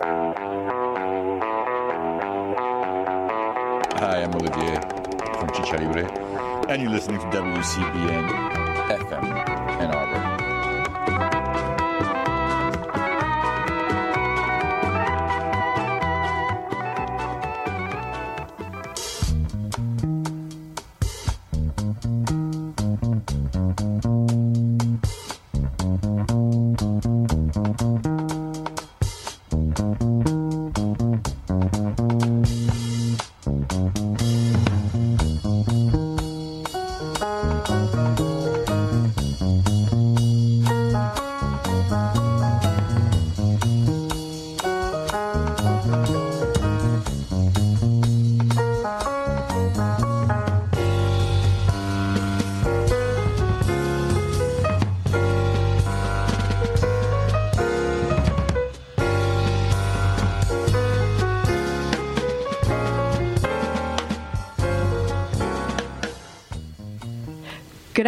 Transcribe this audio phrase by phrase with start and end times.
[0.00, 0.06] Hi,
[4.22, 4.76] I'm Olivier
[5.34, 6.06] from Chicha Libre,
[6.68, 8.28] and you're listening to WCBN
[8.90, 9.24] FM
[9.80, 10.27] Ann Arbor.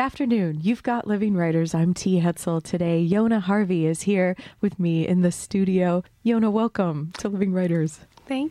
[0.00, 0.58] Afternoon.
[0.62, 1.74] You've got Living Writers.
[1.74, 2.20] I'm T.
[2.20, 2.62] Hetzel.
[2.62, 6.02] Today, Yona Harvey is here with me in the studio.
[6.24, 8.00] Yona, welcome to Living Writers.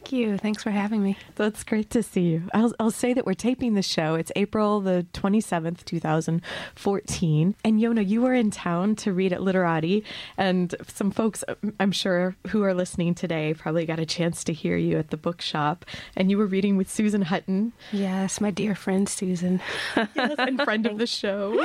[0.09, 0.38] Thank you.
[0.39, 1.19] Thanks for having me.
[1.35, 2.49] That's great to see you.
[2.52, 4.15] I'll, I'll say that we're taping the show.
[4.15, 7.55] It's April the 27th, 2014.
[7.63, 10.03] And Yona, you were in town to read at Literati.
[10.35, 11.43] And some folks,
[11.80, 15.17] I'm sure, who are listening today probably got a chance to hear you at the
[15.17, 15.85] bookshop.
[16.15, 17.73] And you were reading with Susan Hutton.
[17.91, 19.61] Yes, my dear friend Susan.
[19.95, 21.63] yes, and friend of the show.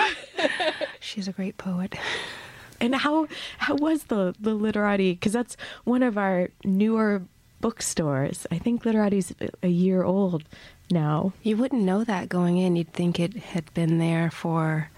[1.00, 1.94] She's a great poet.
[2.78, 5.12] And how how was the the Literati?
[5.12, 7.22] Because that's one of our newer
[7.64, 8.46] bookstores.
[8.50, 10.44] I think Literati's a year old
[10.90, 11.32] now.
[11.42, 12.76] You wouldn't know that going in.
[12.76, 14.90] You'd think it had been there for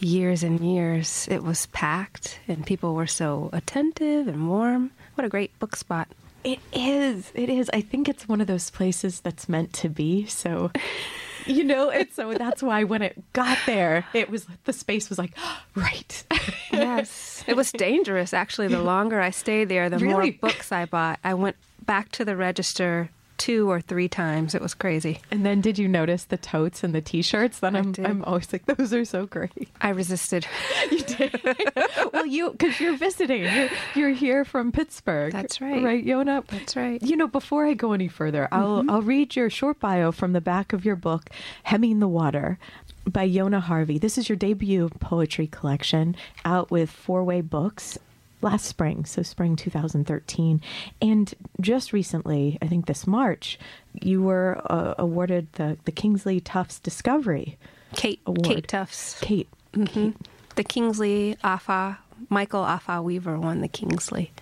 [0.00, 1.28] years and years.
[1.30, 4.90] It was packed, and people were so attentive and warm.
[5.14, 6.08] What a great book spot.
[6.42, 7.30] It is.
[7.36, 7.70] It is.
[7.72, 10.26] I think it's one of those places that's meant to be.
[10.26, 10.72] So,
[11.46, 15.18] you know, and so that's why when it got there, it was the space was
[15.20, 15.34] like,
[15.76, 16.24] right.
[16.72, 17.44] yes.
[17.46, 18.66] It was dangerous, actually.
[18.66, 20.32] The longer I stayed there, the Really?
[20.32, 21.20] more books I bought.
[21.22, 21.54] I went
[21.84, 24.54] back to the register two or three times.
[24.54, 25.20] It was crazy.
[25.30, 27.60] And then did you notice the totes and the t-shirts?
[27.60, 27.94] Then I'm.
[28.04, 29.68] I'm always like those are so great.
[29.80, 30.46] I resisted.
[30.90, 31.40] You did.
[32.12, 33.42] well, you cuz you're visiting.
[33.42, 35.32] You're, you're here from Pittsburgh.
[35.32, 35.82] That's right.
[35.82, 36.46] Right, Yona?
[36.46, 37.02] That's right.
[37.02, 38.90] You know, before I go any further, I'll mm-hmm.
[38.90, 41.30] I'll read your short bio from the back of your book,
[41.64, 42.58] Hemming the Water,
[43.06, 43.98] by Yona Harvey.
[43.98, 47.98] This is your debut poetry collection, out with Four Way Books
[48.40, 50.60] last spring, so spring 2013.
[51.02, 53.58] And just recently, I think this March,
[54.00, 57.58] you were uh, awarded the the Kingsley Tufts Discovery
[57.94, 58.44] Kate, Award.
[58.44, 59.18] Kate Tufts.
[59.20, 59.48] Kate.
[59.74, 60.10] hmm
[60.56, 61.98] The Kingsley Afaa,
[62.28, 64.32] Michael Afaa Weaver won the Kingsley.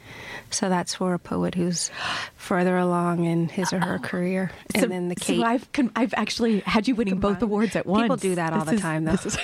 [0.51, 1.91] So that's for a poet who's
[2.37, 4.51] further along in his or her career.
[4.75, 5.43] And So- then the so Kate.
[5.45, 8.03] I've con- I've actually had you winning both awards at once.
[8.05, 9.13] People do that all This the is- time, though.
[9.13, 9.39] is-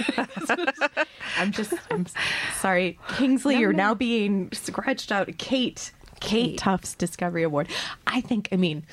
[1.38, 2.06] I'm just I'm
[2.60, 3.54] sorry, Kingsley.
[3.54, 3.78] No, you're no.
[3.88, 5.28] now being scratched out.
[5.38, 6.59] Kate, Kate.
[6.59, 7.69] Tufts Discovery Award.
[8.06, 8.49] I think.
[8.53, 8.84] I mean.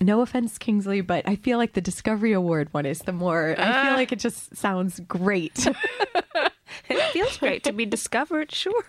[0.00, 3.54] No offense, Kingsley, but I feel like the Discovery Award one is the more.
[3.56, 3.84] I Ah.
[3.84, 5.64] feel like it just sounds great.
[6.96, 8.84] it feels great to be discovered, sure.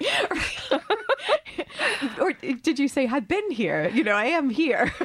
[2.20, 3.90] or did you say I've been here?
[3.94, 4.94] You know, I am here.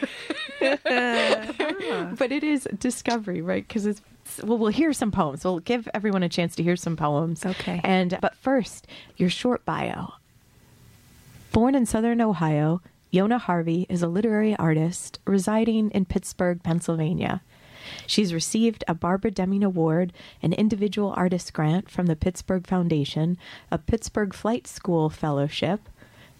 [0.60, 3.66] but it is discovery, right?
[3.66, 4.02] Because it's
[4.42, 5.44] well, we'll hear some poems.
[5.44, 7.46] We'll give everyone a chance to hear some poems.
[7.46, 7.80] Okay.
[7.84, 10.12] And but first, your short bio.
[11.52, 12.82] Born in Southern Ohio,
[13.12, 17.40] Yona Harvey is a literary artist residing in Pittsburgh, Pennsylvania.
[18.06, 23.36] She's received a Barbara Deming Award, an individual artist grant from the Pittsburgh Foundation,
[23.70, 25.88] a Pittsburgh Flight School Fellowship,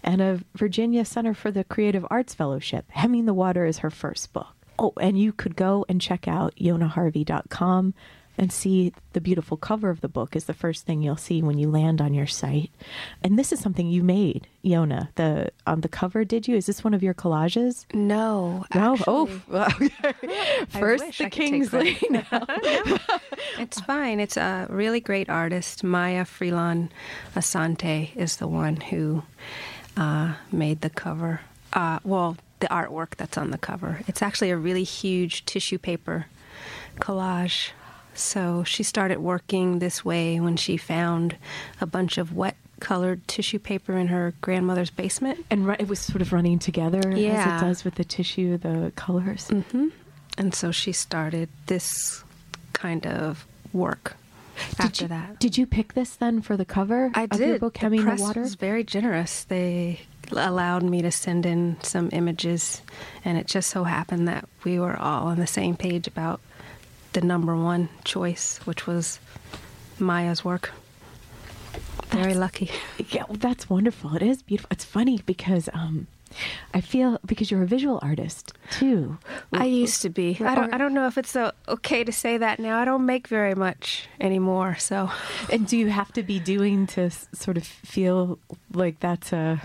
[0.03, 2.87] and a Virginia Center for the Creative Arts Fellowship.
[2.91, 4.55] Hemming the Water is her first book.
[4.79, 7.95] Oh, and you could go and check out yonaharvey.com
[8.39, 11.59] and see the beautiful cover of the book is the first thing you'll see when
[11.59, 12.71] you land on your site.
[13.23, 15.09] And this is something you made, Yona.
[15.17, 16.57] The on the cover, did you?
[16.57, 17.85] Is this one of your collages?
[17.93, 18.65] No.
[18.75, 18.97] No.
[19.07, 19.93] Oh, actually.
[20.23, 21.99] well, first the I could take Kingsley.
[22.11, 22.25] now.
[23.59, 24.21] It's fine.
[24.21, 25.83] It's a really great artist.
[25.83, 26.91] Maya Freelon
[27.35, 29.25] Asante is the one who
[29.97, 31.41] uh, made the cover.
[31.73, 34.01] Uh, well, the artwork that's on the cover.
[34.07, 36.27] It's actually a really huge tissue paper
[37.01, 37.71] collage.
[38.19, 41.37] So she started working this way when she found
[41.81, 45.45] a bunch of wet colored tissue paper in her grandmother's basement.
[45.51, 49.49] And it was sort of running together as it does with the tissue, the colors.
[49.49, 49.89] hmm
[50.37, 52.23] And so she started this
[52.73, 54.17] kind of work.
[54.79, 55.39] after you, that.
[55.39, 57.49] Did you pick this then for the cover I did.
[57.49, 58.41] your book, the Hemming the, press Water?
[58.41, 59.45] was very generous.
[59.45, 60.01] They
[60.33, 62.83] allowed me to send in some images,
[63.25, 66.41] and it just so happened that we were all on the same page about
[67.21, 69.19] the number one choice, which was
[69.99, 70.71] Maya's work.
[72.11, 72.71] Very That's- lucky.
[73.11, 74.15] Yeah, well, that's wonderful.
[74.17, 74.69] It is beautiful.
[74.71, 76.07] It's funny because um,
[76.75, 79.17] I feel because you're a visual artist too.
[79.53, 80.37] I used to be.
[80.41, 80.75] I don't.
[80.75, 82.79] I don't know if it's uh okay to say that now.
[82.81, 84.77] I don't make very much anymore.
[84.79, 85.11] So
[85.51, 88.39] And do you have to be doing to sort of feel
[88.75, 89.63] like that's a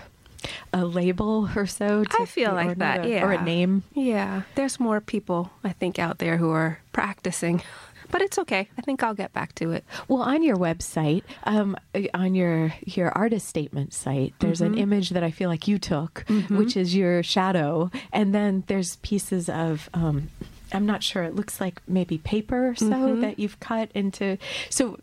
[0.72, 2.04] a label or so?
[2.04, 3.04] To I feel or like that.
[3.04, 3.24] a- yeah.
[3.24, 3.82] or a name.
[3.94, 4.42] Yeah.
[4.54, 7.62] There's more people I think out there who are practicing,
[8.10, 8.68] but it's okay.
[8.78, 9.84] I think I'll get back to it.
[10.08, 11.76] Well, on your website, um,
[12.12, 14.74] on your your artist statement site, there's Mm-hmm.
[14.74, 18.96] an image that I feel like you took, which is your shadow, and then there's
[18.96, 19.88] pieces of.
[19.94, 20.30] Um,
[20.74, 21.22] I'm not sure.
[21.22, 23.20] It looks like maybe paper or so Mm-hmm.
[23.22, 24.36] that you've cut into.
[24.70, 24.98] So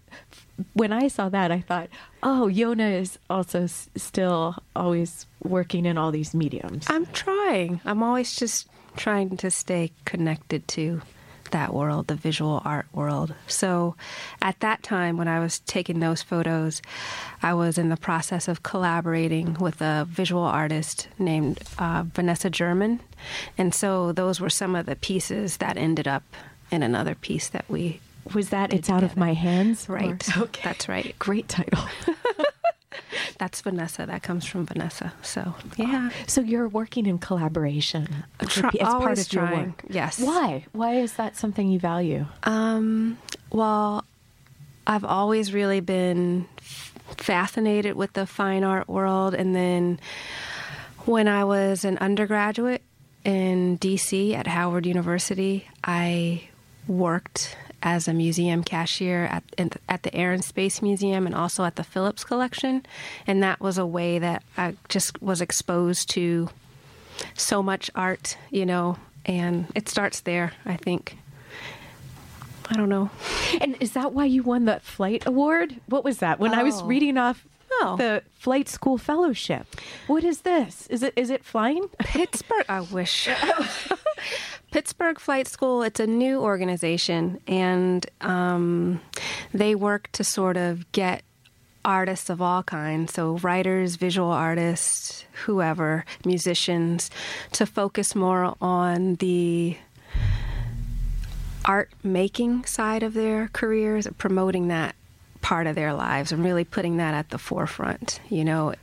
[0.73, 1.89] when I saw that, I thought,
[2.21, 6.85] oh, Yona is also s- still always working in all these mediums.
[6.89, 7.81] I'm trying.
[7.85, 11.01] I'm always just trying to stay connected to
[11.51, 13.33] that world, the visual art world.
[13.47, 13.95] So
[14.41, 16.81] at that time, when I was taking those photos,
[17.41, 22.99] I was in the process of collaborating with a visual artist named uh, Vanessa German.
[23.57, 26.23] And so those were some of the pieces that ended up
[26.71, 27.99] in another piece that we.
[28.33, 29.89] Was that it's out of my hands?
[29.89, 30.37] or- Right.
[30.37, 30.61] okay.
[30.63, 31.15] That's right.
[31.19, 31.83] Great title.
[33.37, 34.05] That's Vanessa.
[34.05, 35.13] That comes from Vanessa.
[35.21, 36.09] So, yeah.
[36.27, 38.25] So you're working in collaboration.
[38.47, 39.83] Try- as part of your trying, work.
[39.89, 40.19] yes.
[40.19, 40.65] Why?
[40.71, 42.25] Why is that something you value?
[42.43, 43.17] Um,
[43.51, 44.05] well,
[44.85, 46.47] I've always really been
[47.17, 49.33] fascinated with the fine art world.
[49.33, 49.99] And then
[51.05, 52.81] when I was an undergraduate
[53.23, 56.43] in DC at Howard University, I
[56.87, 59.43] worked as a museum cashier at,
[59.89, 62.85] at the Air and Space Museum and also at the Phillips Collection.
[63.27, 66.49] And that was a way that I just was exposed to
[67.35, 71.17] so much art, you know, and it starts there, I think.
[72.69, 73.09] I don't know.
[73.59, 75.75] And is that why you won the flight award?
[75.87, 76.39] What was that?
[76.39, 76.85] When I was Oh.
[76.85, 77.45] reading off
[77.81, 77.95] Oh.
[77.97, 79.65] the flight school fellowship.
[80.07, 80.87] What is this?
[80.87, 81.87] Is it is it flying?
[81.99, 83.27] Pittsburgh, I wish.
[84.71, 89.01] Pittsburgh Flight School, it's a new organization, and um,
[89.53, 91.23] they work to sort of get
[91.83, 97.09] artists of all kinds so writers, visual artists, whoever, musicians
[97.51, 99.75] to focus more on the
[101.65, 104.95] art making side of their careers, promoting that
[105.41, 108.73] part of their lives and really putting that at the forefront, you know,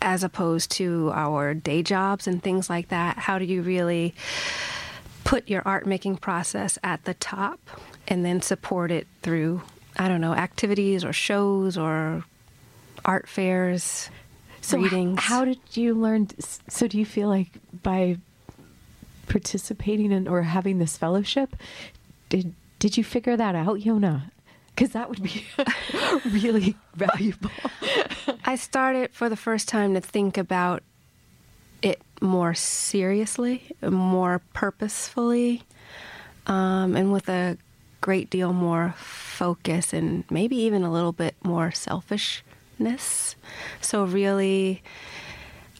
[0.00, 3.18] as opposed to our day jobs and things like that.
[3.18, 4.14] How do you really
[5.24, 7.58] put your art making process at the top
[8.06, 9.62] and then support it through,
[9.96, 12.24] I don't know, activities or shows or
[13.04, 14.10] art fairs,
[14.60, 15.20] So readings?
[15.20, 16.28] how did you learn?
[16.68, 17.48] So do you feel like
[17.82, 18.18] by
[19.26, 21.56] participating in or having this fellowship,
[22.28, 24.30] did did you figure that out, Yona?
[24.74, 25.44] Because that would be
[26.30, 27.50] really valuable.
[28.44, 30.82] I started for the first time to think about
[32.24, 35.62] more seriously, more purposefully,
[36.46, 37.56] um, and with a
[38.00, 43.36] great deal more focus and maybe even a little bit more selfishness.
[43.80, 44.82] So, really,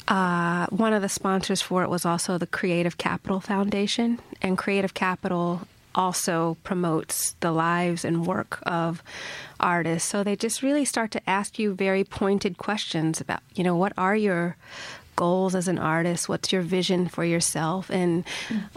[0.06, 4.94] uh, one of the sponsors for it was also the Creative Capital Foundation, and Creative
[4.94, 9.02] Capital also promotes the lives and work of
[9.60, 10.08] artists.
[10.08, 13.92] So they just really start to ask you very pointed questions about, you know, what
[13.96, 14.56] are your
[15.16, 16.28] goals as an artist?
[16.28, 17.90] What's your vision for yourself?
[17.90, 18.24] And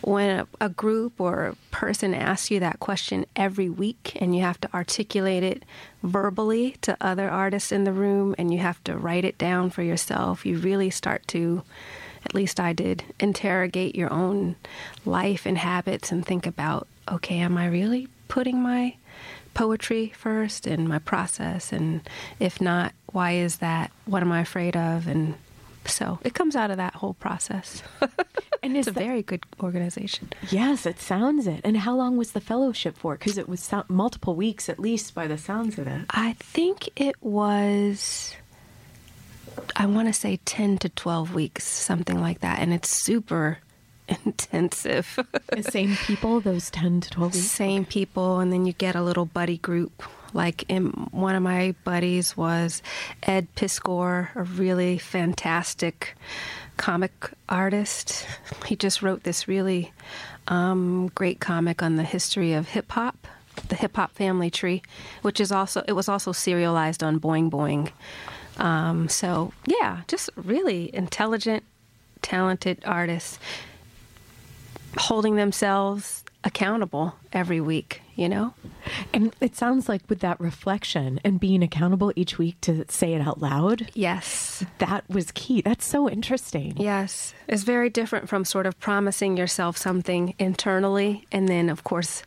[0.01, 4.41] when a, a group or a person asks you that question every week and you
[4.41, 5.63] have to articulate it
[6.03, 9.83] verbally to other artists in the room and you have to write it down for
[9.83, 11.63] yourself, you really start to
[12.25, 14.57] at least I did, interrogate your own
[15.05, 18.95] life and habits and think about, okay, am I really putting my
[19.53, 21.71] poetry first in my process?
[21.71, 22.01] And
[22.37, 23.91] if not, why is that?
[24.05, 25.07] What am I afraid of?
[25.07, 25.35] And
[25.87, 27.83] so it comes out of that whole process.
[28.63, 30.29] And it's a that- very good organization.
[30.49, 31.61] Yes, it sounds it.
[31.63, 33.13] And how long was the fellowship for?
[33.15, 36.01] Because it was so- multiple weeks at least by the sounds of it.
[36.09, 38.35] I think it was,
[39.75, 42.59] I want to say 10 to 12 weeks, something like that.
[42.59, 43.59] And it's super
[44.09, 45.19] intensive.
[45.55, 47.45] The same people, those 10 to 12 weeks?
[47.47, 50.03] same people and then you get a little buddy group
[50.33, 52.81] like in, one of my buddies was
[53.23, 56.15] ed piskor a really fantastic
[56.77, 58.25] comic artist
[58.65, 59.91] he just wrote this really
[60.47, 63.27] um, great comic on the history of hip-hop
[63.69, 64.81] the hip hop family tree,
[65.21, 67.91] which is also it was also serialized on Boing Boing.
[68.63, 71.63] Um, so yeah, just really intelligent,
[72.21, 73.39] talented artists
[74.97, 78.01] holding themselves accountable every week.
[78.15, 78.55] You know,
[79.13, 83.21] And it sounds like with that reflection and being accountable each week to say it
[83.21, 85.61] out loud, yes, that was key.
[85.61, 86.73] That's so interesting.
[86.77, 92.23] Yes, it's very different from sort of promising yourself something internally and then, of course,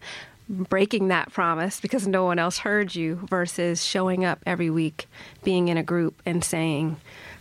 [0.49, 5.09] breaking that promise because no one else heard you versus showing up every week,
[5.43, 6.97] being in a group and saying,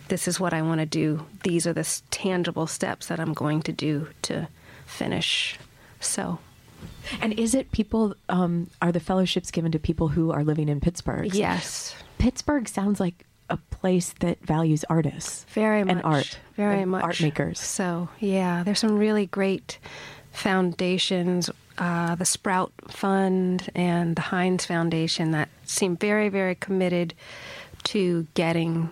[0.08, 1.24] This is what I want to do.
[1.44, 4.48] These are the tangible steps that I'm going to do to
[4.86, 5.56] finish.
[6.00, 6.38] So,
[7.20, 10.80] And is it people, um, are the fellowships given to people who are living in
[10.80, 11.34] Pittsburgh?
[11.34, 15.44] yes, Pittsburgh sounds like a place that values artists.
[15.50, 15.90] very much.
[15.92, 16.38] And art.
[16.56, 17.02] Very and much.
[17.02, 17.58] Art makers.
[17.58, 19.78] So, yeah, there's some really great
[20.30, 27.14] foundations, uh, the Sprout Fund and the Heinz Foundation, that seem very, very committed
[27.84, 28.90] to getting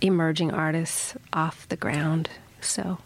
[0.00, 2.28] emerging artists off the ground.
[2.60, 2.98] So,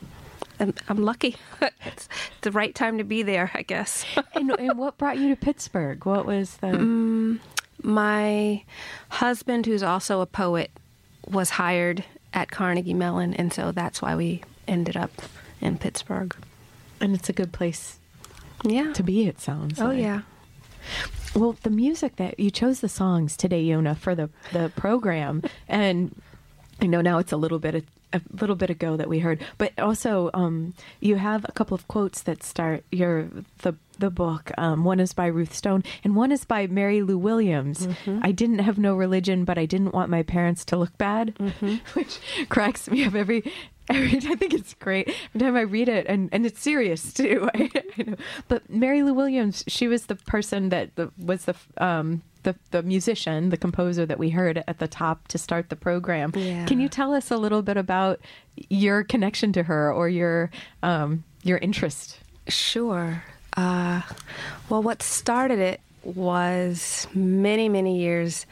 [0.60, 1.36] I'm, I'm lucky.
[1.84, 2.08] it's
[2.42, 4.04] the right time to be there, I guess.
[4.34, 6.04] and, and what brought you to Pittsburgh?
[6.04, 6.68] What was the.
[6.68, 7.40] Mm.
[7.82, 8.62] My
[9.10, 10.70] husband, who's also a poet,
[11.28, 15.10] was hired at Carnegie Mellon, and so that's why we ended up
[15.60, 16.34] in Pittsburgh.
[17.00, 17.98] And it's a good place
[18.62, 18.92] Yeah.
[18.92, 19.98] to be, it sounds oh like.
[19.98, 20.22] yeah.
[21.34, 26.14] Well, the music that you chose the songs today, Yona, for the the program, and
[26.80, 27.84] I know now it's a little bit
[28.14, 31.86] a little bit ago that we heard, but also um, you have a couple of
[31.88, 33.28] quotes that start your
[33.58, 34.50] the the book.
[34.58, 37.86] Um, one is by Ruth Stone, and one is by Mary Lou Williams.
[38.22, 41.34] I didn't have no religion, but I didn't want my parents to look bad,
[41.94, 42.18] which
[42.48, 43.44] cracks me up every.
[43.90, 47.48] Every, I think it's great every time I read it, and, and it's serious too.
[47.54, 48.14] I, I.
[48.48, 52.82] But Mary Lou Williams, she was the person that the, was the um, the the
[52.82, 56.32] musician, the composer that we heard at the top to start the program.
[56.34, 56.64] Yeah.
[56.64, 58.20] Can you tell us a little bit about
[58.70, 60.50] your connection to her or your
[60.82, 62.20] um, your interest?
[62.48, 63.22] Sure.
[63.56, 64.02] Uh,
[64.68, 68.46] well, what started it was many, many years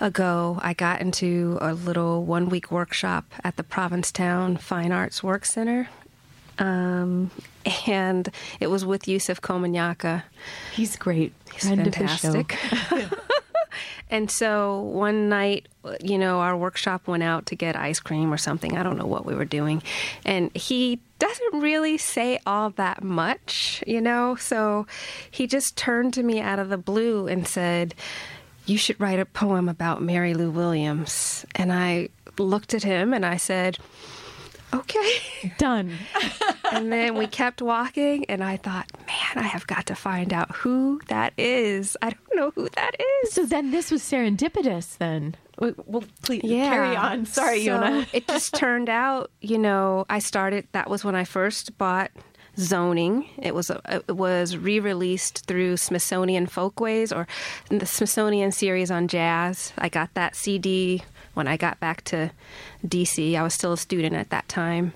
[0.00, 0.58] ago.
[0.62, 5.88] I got into a little one week workshop at the Provincetown Fine Arts Work Center.
[6.58, 7.30] Um,
[7.86, 8.28] and
[8.60, 10.24] it was with Yusef Komunyakaa.
[10.72, 11.32] He's great.
[11.52, 12.42] He's Friend of the show.
[12.42, 13.18] fantastic.
[14.10, 15.68] and so one night,
[16.02, 18.76] you know, our workshop went out to get ice cream or something.
[18.76, 19.82] I don't know what we were doing.
[20.24, 24.36] And he doesn't really say all that much, you know?
[24.36, 24.86] So
[25.30, 27.94] he just turned to me out of the blue and said,
[28.66, 31.44] You should write a poem about Mary Lou Williams.
[31.54, 32.08] And I
[32.38, 33.78] looked at him and I said,
[34.72, 35.92] Okay Done.
[36.72, 40.54] and then we kept walking, and I thought, man, I have got to find out
[40.56, 41.96] who that is.
[42.02, 43.32] I don't know who that is.
[43.32, 44.98] So then this was serendipitous.
[44.98, 46.68] Then well, well, please Yeah.
[46.68, 47.24] carry on.
[47.26, 48.06] Sorry, so Yona.
[48.12, 50.66] it just turned out, you know, I started.
[50.72, 52.10] That was when I first bought
[52.58, 53.28] zoning.
[53.38, 57.26] It was it was re-released through Smithsonian Folkways or
[57.70, 59.72] the Smithsonian series on jazz.
[59.78, 61.02] I got that CD
[61.38, 62.32] when I got back to
[62.84, 63.36] DC.
[63.36, 64.92] I was still a student at that time,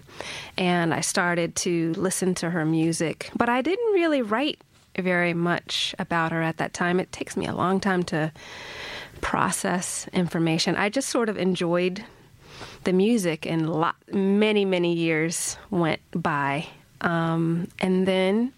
[0.58, 3.30] and I started to listen to her music.
[3.34, 4.60] But I didn't really write
[4.98, 7.00] very much about her at that time.
[7.00, 8.32] It takes me a long time to
[9.20, 10.74] process information.
[10.76, 12.04] I just sort of enjoyed
[12.84, 16.66] the music, and lot, many, many years went by.
[17.00, 18.52] Um, and then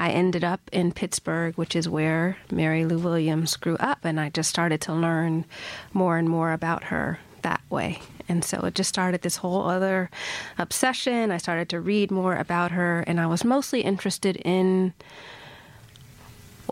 [0.00, 4.30] I ended up in Pittsburgh, which is where Mary Lou Williams grew up, and I
[4.30, 5.44] just started to learn
[5.92, 8.00] more and more about her that way.
[8.26, 10.08] And so it just started this whole other
[10.56, 11.30] obsession.
[11.30, 14.94] I started to read more about her, and I was mostly interested in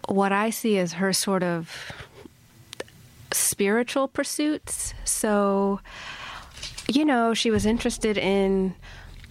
[0.06, 1.92] what I see as her sort of
[3.30, 4.94] spiritual pursuits.
[5.04, 5.80] So,
[6.88, 8.74] you know, she was interested in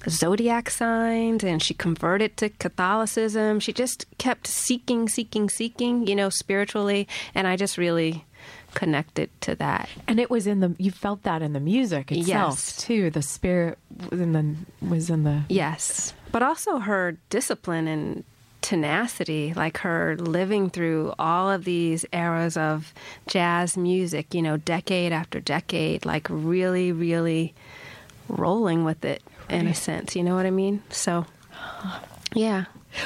[0.10, 3.60] zodiac signs and she converted to Catholicism.
[3.60, 7.08] She just kept seeking, seeking, seeking, you know, spiritually.
[7.36, 8.26] And I just really
[8.74, 9.90] connected to that.
[10.08, 12.78] And it was in the you felt that in the music itself Yes.
[12.78, 13.10] too.
[13.10, 13.78] The spirit
[14.12, 16.14] was in the was in the Yes.
[16.32, 18.24] But also her discipline and
[18.62, 22.94] tenacity, like her living through all of these eras of
[23.28, 27.54] jazz music, you know, decade after decade, like really, really
[28.28, 30.16] rolling with it in a sense.
[30.16, 30.82] You know what I mean?
[30.90, 31.26] So,
[32.34, 32.66] yeah.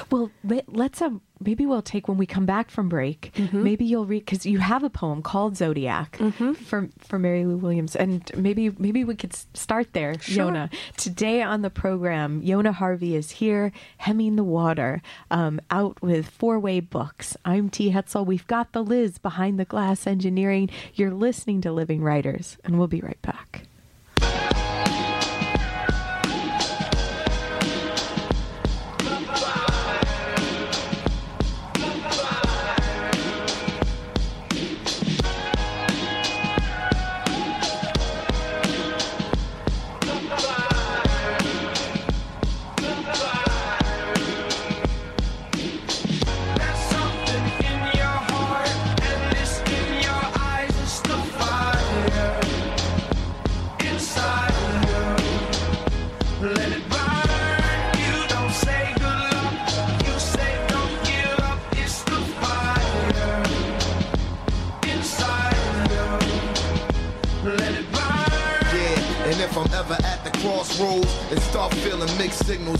[0.10, 1.10] Well, let, let's uh,
[1.44, 3.32] maybe we'll take when we come back from break.
[3.36, 3.62] Mm-hmm.
[3.64, 6.54] Maybe you'll read because you have a poem called Zodiac Mm-hmm.
[6.54, 10.46] for for Mary Lou Williams, and maybe maybe we could start there, Sure.
[10.52, 10.72] Yona.
[10.96, 16.58] Today on the program, Yona Harvey is here, hemming the water, um, out with four
[16.58, 17.36] way books.
[17.44, 18.26] I'm T Hetzel.
[18.26, 20.70] We've got the Liz behind the glass engineering.
[20.94, 23.64] You're listening to Living Writers, and we'll be right back.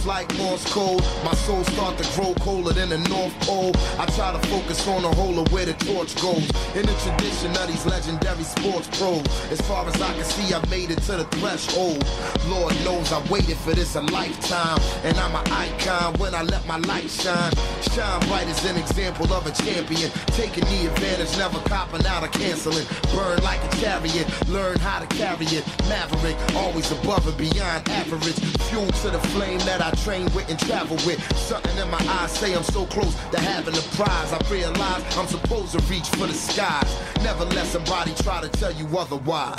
[0.06, 3.72] Like Morse code, my soul start to grow colder than the North Pole.
[4.00, 6.44] I try to focus on the whole of where the torch goes.
[6.76, 10.68] In the tradition of these legendary sports pros, as far as I can see, I've
[10.70, 12.04] made it to the threshold.
[12.48, 16.66] Lord knows I waited for this a lifetime, and I'm an icon when I let
[16.66, 17.54] my light shine.
[17.94, 22.30] Shine bright as an example of a champion, taking the advantage, never copping out or
[22.30, 22.86] canceling.
[23.14, 25.66] Burn like a chariot, learn how to carry it.
[25.90, 28.40] Maverick, always above and beyond average.
[28.70, 31.20] Fuel to the flame that I train with and travel with.
[31.38, 34.34] Something in my eyes say I'm so close to having a prize.
[34.34, 37.00] I realize I'm supposed to reach for the skies.
[37.24, 39.56] Never let somebody try to tell you otherwise.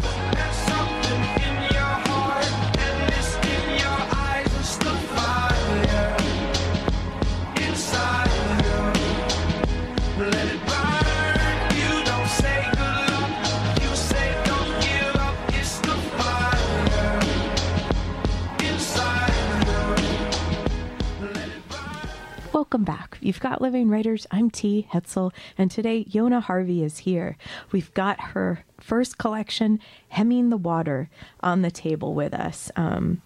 [22.73, 23.19] Welcome back.
[23.21, 24.27] You've got Living Writers.
[24.31, 24.89] I'm T.
[24.95, 27.37] Hetzel, and today Yona Harvey is here.
[27.71, 32.71] We've got her first collection, Hemming the Water, on the table with us.
[32.75, 33.21] Um,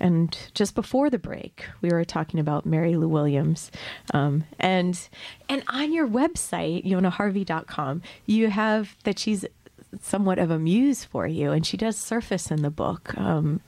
[0.00, 3.70] and just before the break, we were talking about Mary Lou Williams.
[4.12, 4.98] Um, and
[5.48, 9.44] and on your website, yonaharvey.com, you have that she's
[10.02, 13.16] somewhat of a muse for you, and she does surface in the book.
[13.16, 13.60] Um,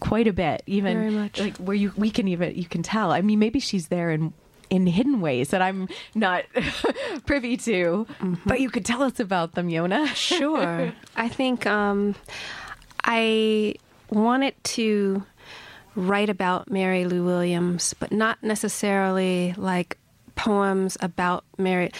[0.00, 1.40] quite a bit even Very much.
[1.40, 4.32] like where you we can even you can tell i mean maybe she's there in
[4.70, 6.44] in hidden ways that i'm not
[7.26, 8.06] privy to
[8.44, 10.92] but you could tell us about them yona Sure.
[11.16, 12.14] I think um,
[13.04, 13.74] I
[14.10, 15.22] wanted to
[15.94, 19.96] write about Mary Lou Williams, but not necessarily like
[20.36, 21.90] poems about Mary,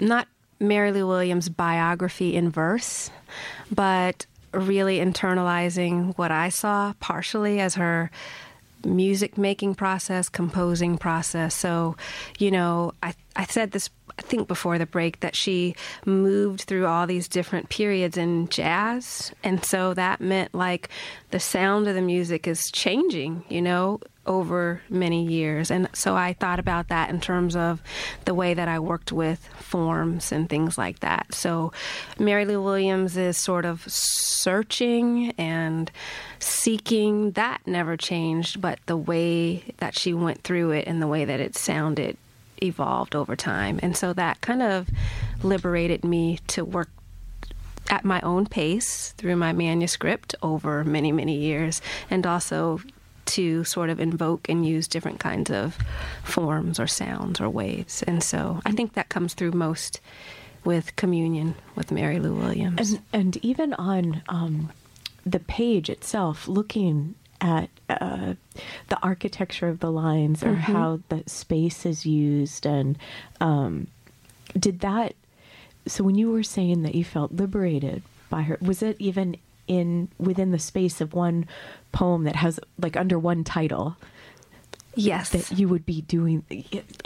[0.00, 0.26] not
[0.60, 3.10] Mary Lou Williams' biography in verse,
[3.70, 8.10] but really internalizing what I saw partially as her
[8.84, 11.54] music making process, composing process.
[11.54, 11.96] So,
[12.38, 16.86] you know, I I said this I think before the break that she moved through
[16.86, 20.88] all these different periods in jazz, and so that meant like
[21.30, 25.70] the sound of the music is changing, you know, over many years.
[25.70, 27.82] And so I thought about that in terms of
[28.24, 31.34] the way that I worked with forms and things like that.
[31.34, 31.72] So
[32.18, 35.90] Mary Lou Williams is sort of searching and
[36.38, 37.32] seeking.
[37.32, 41.40] That never changed, but the way that she went through it and the way that
[41.40, 42.16] it sounded
[42.62, 43.80] evolved over time.
[43.82, 44.88] And so that kind of
[45.42, 46.90] liberated me to work
[47.90, 52.80] at my own pace through my manuscript over many, many years, and also
[53.24, 55.76] to sort of invoke and use different kinds of
[56.24, 58.02] forms or sounds or waves.
[58.04, 60.00] And so I think that comes through most
[60.64, 62.92] with communion with Mary Lou Williams.
[62.92, 64.70] and and even on um
[65.24, 67.68] the page itself looking at
[68.00, 68.34] uh,
[68.88, 72.98] the architecture of the lines or how the space is used and
[73.40, 73.86] um,
[74.58, 75.14] did that
[75.86, 80.08] so when you were saying that you felt liberated by her was it even in
[80.18, 81.46] within the space of one
[81.92, 83.96] poem that has like under one title
[84.94, 85.30] yes.
[85.30, 86.44] that you would be doing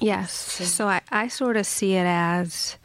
[0.01, 0.33] Yes.
[0.33, 2.77] So I, I sort of see it as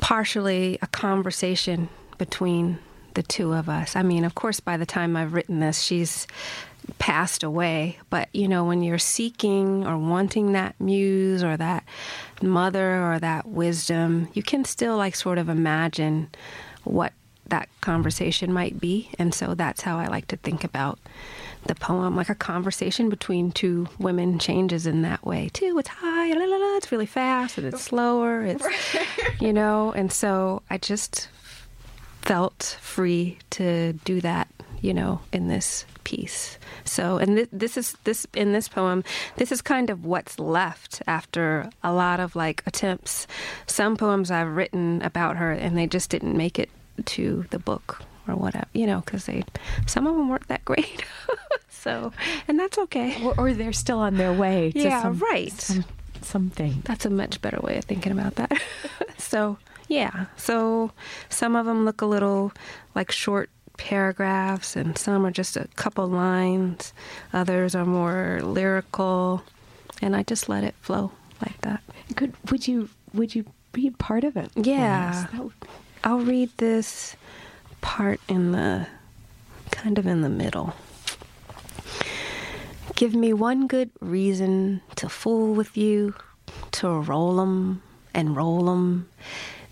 [0.00, 2.78] partially a conversation between
[3.14, 3.96] the two of us.
[3.96, 6.26] I mean, of course, by the time I've written this, she's
[6.98, 7.98] passed away.
[8.08, 11.84] But, you know, when you're seeking or wanting that muse or that
[12.42, 16.30] mother or that wisdom, you can still, like, sort of imagine
[16.84, 17.12] what
[17.50, 19.10] that conversation might be.
[19.18, 20.98] And so that's how I like to think about
[21.66, 25.78] the poem, like a conversation between two women, changes in that way too.
[25.78, 28.42] It's high, la, la, la, it's really fast, and it's slower.
[28.42, 28.66] It's
[29.40, 31.28] you know, and so I just
[32.22, 34.48] felt free to do that,
[34.82, 36.58] you know, in this piece.
[36.84, 39.04] So, and th- this is this in this poem,
[39.36, 43.26] this is kind of what's left after a lot of like attempts.
[43.66, 46.70] Some poems I've written about her, and they just didn't make it
[47.06, 49.44] to the book or whatever, you know, because they
[49.86, 51.04] some of them weren't that great.
[51.68, 52.12] so,
[52.48, 53.22] and that's okay.
[53.24, 55.52] Or, or they're still on their way to Yeah, some, right.
[55.52, 55.84] some,
[56.22, 56.82] something.
[56.84, 58.52] That's a much better way of thinking about that.
[59.18, 60.26] so, yeah.
[60.36, 60.92] So,
[61.28, 62.52] some of them look a little
[62.94, 66.92] like short paragraphs, and some are just a couple lines.
[67.32, 69.42] Others are more lyrical,
[70.02, 71.80] and I just let it flow like that.
[72.14, 74.50] Could would you would you read part of it?
[74.54, 75.26] Yeah.
[75.36, 75.52] would-
[76.04, 77.16] I'll read this
[77.80, 78.86] part in the
[79.70, 80.74] kind of in the middle.
[82.96, 86.14] Give me one good reason to fool with you,
[86.72, 89.08] to roll 'em and roll 'em.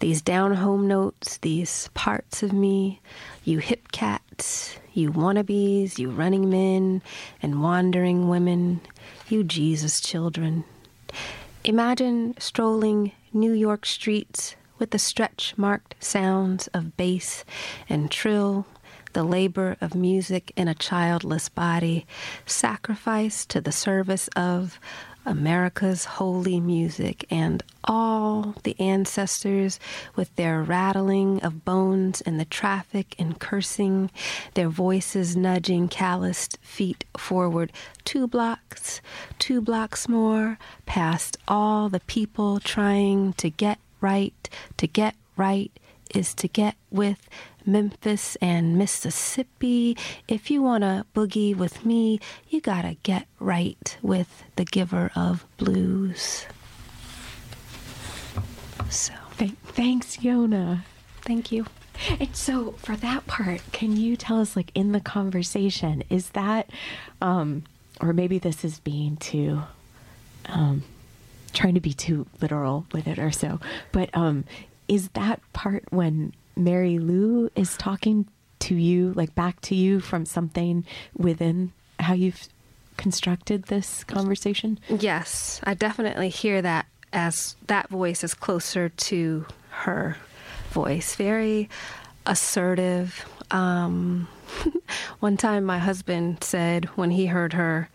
[0.01, 3.01] These down home notes, these parts of me,
[3.45, 7.03] you hip cats, you wannabes, you running men
[7.43, 8.81] and wandering women,
[9.29, 10.63] you Jesus children.
[11.65, 17.45] Imagine strolling New York streets with the stretch marked sounds of bass
[17.89, 18.67] and trill,
[19.15, 22.07] the labor of music in a childless body,
[22.47, 24.79] sacrificed to the service of
[25.29, 29.79] America's holy music, and all the ancestors
[30.17, 34.11] with their rattling of bones and the traffic and cursing,
[34.55, 37.73] their voices nudging calloused feet forward
[38.05, 39.03] two blocks,
[39.39, 45.71] two blocks more, past all the people trying to get right, to get right
[46.15, 47.29] is to get with
[47.69, 49.97] Memphis and Mississippi.
[50.27, 55.45] If you want to boogie with me, you gotta get right with the giver of
[55.59, 56.47] blues.
[58.91, 60.83] So, Thank, thanks, Yona.
[61.23, 61.67] thank you.
[62.19, 66.71] And so for that part, can you tell us like in the conversation, is that
[67.21, 67.65] um
[68.01, 69.63] or maybe this is being too
[70.47, 70.83] um
[71.53, 73.61] trying to be too literal with it or so,
[73.93, 74.45] but um
[74.87, 78.27] is that part when Mary Lou is talking
[78.61, 80.85] to you, like back to you from something
[81.17, 82.49] within how you've
[82.97, 84.79] constructed this conversation?
[84.89, 90.17] Yes, I definitely hear that as that voice is closer to her
[90.71, 91.15] voice.
[91.15, 91.71] Very
[92.27, 93.25] assertive.
[93.51, 94.29] Um,
[95.21, 97.89] one time, my husband said when he heard her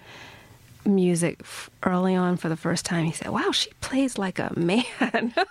[0.86, 1.42] music
[1.84, 5.34] early on for the first time, he said, "Wow, she plays like a man."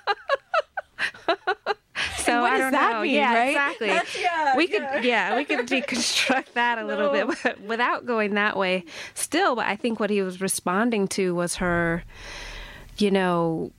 [2.32, 3.02] So what I don't that know.
[3.02, 3.48] mean, yeah, right?
[3.48, 3.86] exactly.
[3.88, 8.34] That's- yeah, we could, yeah, we could deconstruct that a little bit, but without going
[8.34, 8.84] that way.
[9.14, 12.02] Still, but I think what he was responding to was her,
[12.98, 13.70] you know,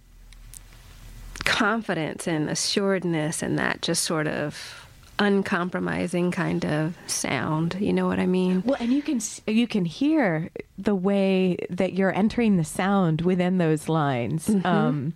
[1.45, 4.87] confidence and assuredness, and that just sort of
[5.19, 7.75] uncompromising kind of sound.
[7.79, 8.63] You know what I mean?
[8.65, 13.21] Well, and you can s- you can hear the way that you're entering the sound
[13.21, 14.49] within those lines.
[14.65, 15.13] Um,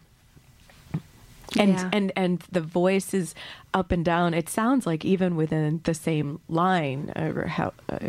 [1.57, 1.89] and Yeah.
[1.93, 3.33] and and the voice is
[3.73, 4.33] up and down.
[4.33, 7.99] It sounds like even within the same line or how uh,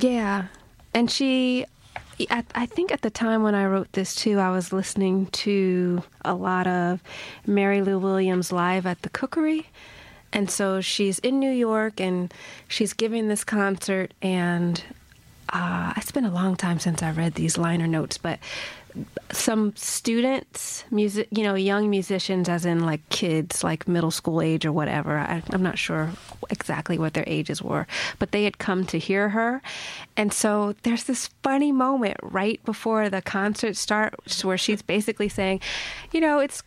[0.00, 0.46] Yeah.
[0.92, 1.66] And she,
[2.30, 6.02] at, I think at the time when I wrote this too, I was listening to
[6.24, 7.00] a lot of
[7.46, 9.68] Mary Lou Williams live at the Cookery.
[10.32, 12.32] And so she's in New York and
[12.68, 14.12] she's giving this concert.
[14.20, 14.82] And
[15.52, 18.38] uh, it's been a long time since I read these liner notes, but
[19.30, 24.66] some students, music, you know, young musicians, as in like kids, like middle school age
[24.66, 25.18] or whatever.
[25.18, 26.10] I, I'm not sure
[26.50, 27.86] exactly what their ages were,
[28.18, 29.62] but they had come to hear her,
[30.16, 35.60] and so there's this funny moment right before the concert starts where she's basically saying,
[36.12, 36.62] you know, it's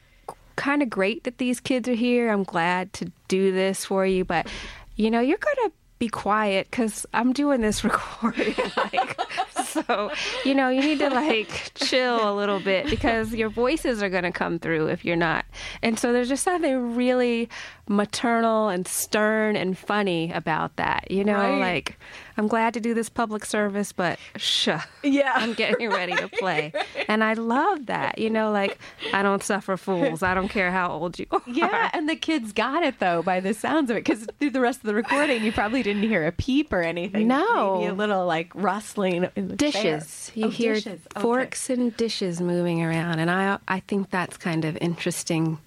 [0.56, 2.32] kind of great that these kids are here.
[2.32, 4.48] I'm glad to do this for you, but
[4.96, 5.72] you know, you're gonna
[6.04, 8.56] be quiet because I'm doing this recording.
[8.76, 9.20] like,
[9.64, 10.12] so,
[10.44, 14.24] you know, you need to like chill a little bit because your voices are going
[14.24, 15.46] to come through if you're not.
[15.82, 17.48] And so there's just something really
[17.88, 21.12] maternal and stern and funny about that.
[21.12, 21.60] You know, Right.
[21.60, 22.00] like,
[22.38, 24.70] I'm glad to do this public service, but shh.
[25.04, 25.34] Yeah.
[25.36, 26.72] I'm getting ready to play.
[27.10, 28.18] And I love that.
[28.18, 28.80] You know, like,
[29.12, 30.24] I don't suffer fools.
[30.24, 31.42] I don't care how old you are.
[31.46, 34.62] yeah, and the kids got it though by the sounds of it because through the
[34.62, 37.28] rest of the recording you probably didn't hear a peep or anything.
[37.28, 37.76] No.
[37.80, 39.28] maybe a little like rustling.
[39.36, 40.30] in the- dishes.
[40.34, 40.40] Fair.
[40.42, 41.02] You Oh, hear dishes.
[41.16, 41.22] Okay.
[41.22, 45.60] forks and dishes moving around, and I I think that's kind of interesting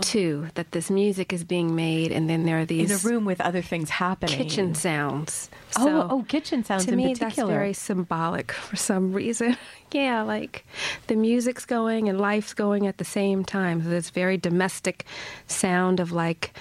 [0.00, 0.48] too.
[0.54, 3.40] That this music is being made, and then there are these in a room with
[3.40, 4.36] other things happening.
[4.36, 5.48] kitchen sounds.
[5.76, 7.48] Oh, So oh, kitchen sounds to me particular.
[7.48, 9.56] that's very symbolic for some reason.
[9.92, 10.64] yeah, like
[11.06, 13.82] the music's going and life's going at the same time.
[13.82, 15.04] So this very domestic
[15.46, 16.52] sound of like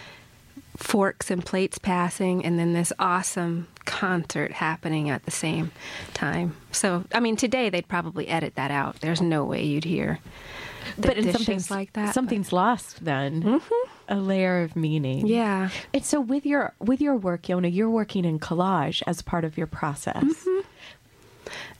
[0.77, 5.71] forks and plates passing, and then this awesome concert happening at the same
[6.13, 6.55] time.
[6.71, 9.01] So, I mean, today they'd probably edit that out.
[9.01, 10.19] There's no way you'd hear.
[10.97, 12.07] The but something's like that.
[12.07, 13.43] but- something's lost then.
[13.43, 13.89] Mm-hmm.
[14.11, 15.27] A layer of meaning.
[15.27, 15.69] yeah.
[15.93, 19.55] And so with your with your work, Yona, you're working in collage as part of
[19.55, 20.23] your process.
[20.23, 20.59] Mm-hmm.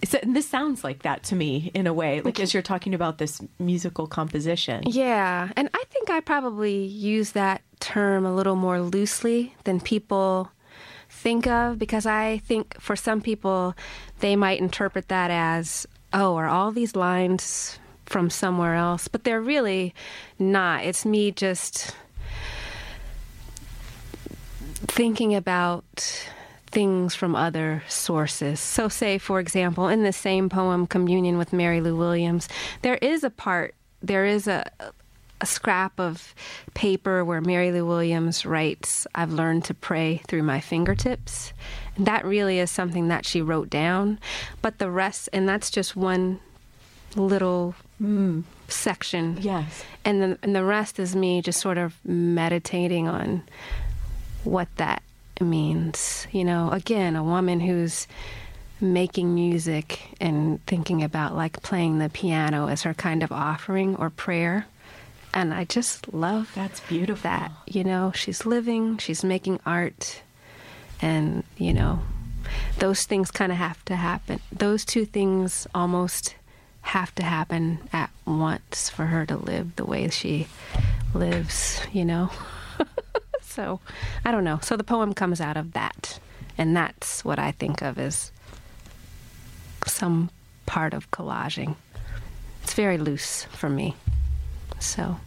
[0.05, 2.93] So, and this sounds like that to me in a way, like as you're talking
[2.93, 4.83] about this musical composition.
[4.87, 10.51] Yeah, and I think I probably use that term a little more loosely than people
[11.09, 13.75] think of because I think for some people
[14.19, 19.07] they might interpret that as, oh, are all these lines from somewhere else?
[19.07, 19.93] But they're really
[20.37, 20.85] not.
[20.85, 21.95] It's me just
[24.89, 26.25] thinking about
[26.67, 28.59] things from other sources.
[28.59, 32.47] So, say, for example, in the same poem, Communion with Mary Lou Williams,
[32.81, 34.69] there is a part, there is a,
[35.41, 36.35] a scrap of
[36.73, 41.53] paper where Mary Lou Williams writes, I've learned to pray through my fingertips.
[41.95, 44.19] And that really is something that she wrote down.
[44.61, 46.39] But the rest, and that's just one
[47.15, 48.43] little mm.
[48.67, 49.83] section Yes.
[50.05, 53.41] and the and the rest is me just sort of meditating on
[54.43, 55.01] what that
[55.41, 56.27] means.
[56.31, 58.07] You know, again, a woman who's
[58.81, 64.09] making music and thinking about like playing the piano as her kind of offering or
[64.09, 64.65] prayer.
[65.33, 67.23] And I just love That's beautiful.
[67.23, 67.51] that.
[67.67, 70.21] You know, she's living, she's making art,
[71.01, 71.99] and, you know,
[72.79, 74.39] those things kind of have to happen.
[74.51, 76.35] Those two things almost
[76.81, 80.47] have to happen at once for her to live the way she
[81.13, 82.31] lives, you know?
[83.49, 83.79] so,
[84.23, 84.59] I don't know.
[84.61, 86.19] So the poem comes out of that.
[86.57, 88.31] And that's what I think of as
[89.87, 90.29] some
[90.65, 91.75] part of collaging.
[92.63, 93.95] It's very loose for me.
[94.79, 95.17] So,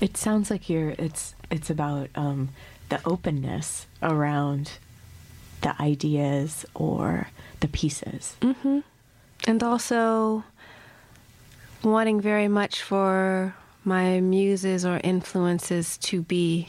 [0.00, 2.50] It sounds like you're it's it's about um,
[2.88, 4.72] the openness around
[5.62, 7.28] the ideas or
[7.60, 8.36] the pieces.
[8.40, 8.80] Mm-hmm.
[9.46, 10.44] And also
[11.82, 16.68] wanting very much for my muses or influences to be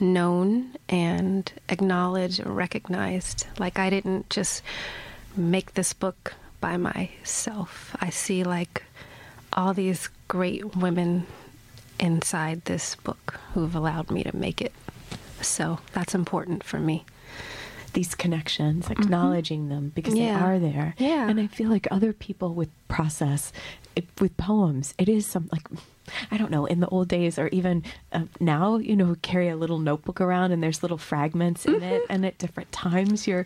[0.00, 3.46] known and acknowledged recognized.
[3.58, 4.62] Like I didn't just
[5.36, 7.94] make this book by myself.
[8.00, 8.84] I see like
[9.52, 11.26] all these great women
[12.00, 14.72] inside this book who've allowed me to make it.
[15.40, 17.04] So that's important for me.
[17.94, 20.38] These connections, acknowledging them because Yeah.
[20.38, 20.94] they are there.
[20.98, 21.28] Yeah.
[21.28, 23.52] And I feel like other people with process,
[23.94, 25.66] it, with poems, it is some like,
[26.30, 29.56] I don't know, in the old days or even uh, now, you know, carry a
[29.56, 32.02] little notebook around and there's little fragments in it.
[32.08, 33.44] And at different times you're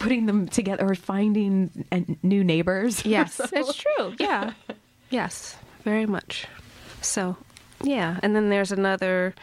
[0.00, 1.84] putting them together or finding
[2.22, 3.04] new neighbors.
[3.04, 4.14] Yes, it's true.
[4.18, 4.52] Yeah.
[5.10, 6.46] Yes, very much.
[7.02, 7.36] So,
[7.84, 8.18] yeah.
[8.22, 9.34] And then there's another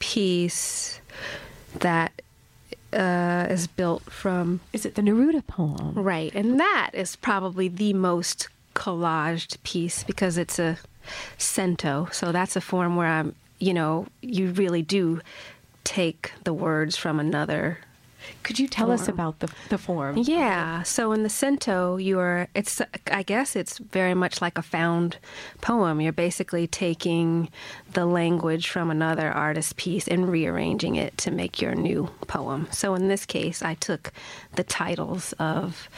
[0.00, 1.00] piece
[1.78, 2.21] that
[2.92, 5.94] uh, is built from Is it the Neruda poem?
[5.94, 6.34] Right.
[6.34, 10.78] And that is probably the most collaged piece because it's a
[11.38, 12.08] cento.
[12.12, 15.20] So that's a form where I'm, you know, you really do
[15.84, 17.78] take the words from another
[18.42, 20.18] Could you tell us about the the form?
[20.18, 20.82] yeah.
[20.82, 22.48] So in the cento, you are.
[22.54, 22.80] It's.
[23.10, 25.18] I guess it's very much like a found
[25.60, 26.00] poem.
[26.00, 27.48] You're basically taking
[27.92, 32.68] the language from another artist's piece and rearranging it to make your new poem.
[32.70, 34.12] So in this case, I took
[34.54, 35.88] the titles of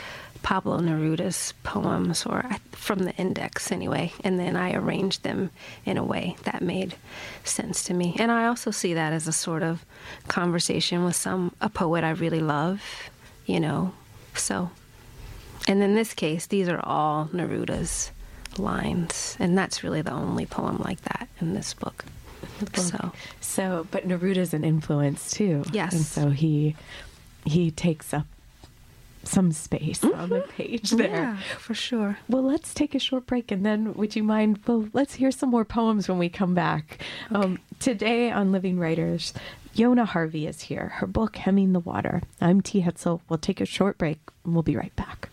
[0.45, 5.51] Pablo Neruda's poems, or from the index anyway, and then I arranged them
[5.87, 6.95] in a way that made
[7.45, 8.15] sense to me.
[8.19, 9.85] And I also see that as a sort of
[10.29, 12.83] conversation with some a poet I really love,
[13.47, 13.95] you know.
[14.35, 14.71] So,
[15.67, 18.11] and in this case, these are all Neruda's
[18.59, 22.05] lines, and that's really the only poem like that in this book.
[22.75, 25.65] So, So, but Neruda's an influence too.
[25.73, 25.95] Yes.
[25.95, 26.77] And so he
[27.47, 28.27] he takes up
[29.29, 31.09] some space on the page there.
[31.09, 32.19] yeah, for sure.
[32.29, 34.61] Well, let's take a short break and then would you mind?
[34.67, 37.01] Well, let's hear some more poems when we come back.
[37.31, 39.33] Um, today on Living Writers,
[39.75, 40.89] Yona Harvey is here.
[40.97, 42.23] Her book, Hemming the Water.
[42.41, 42.83] I'm T.
[42.83, 43.21] Hetzel.
[43.29, 45.29] We'll take a short break and we'll be right back.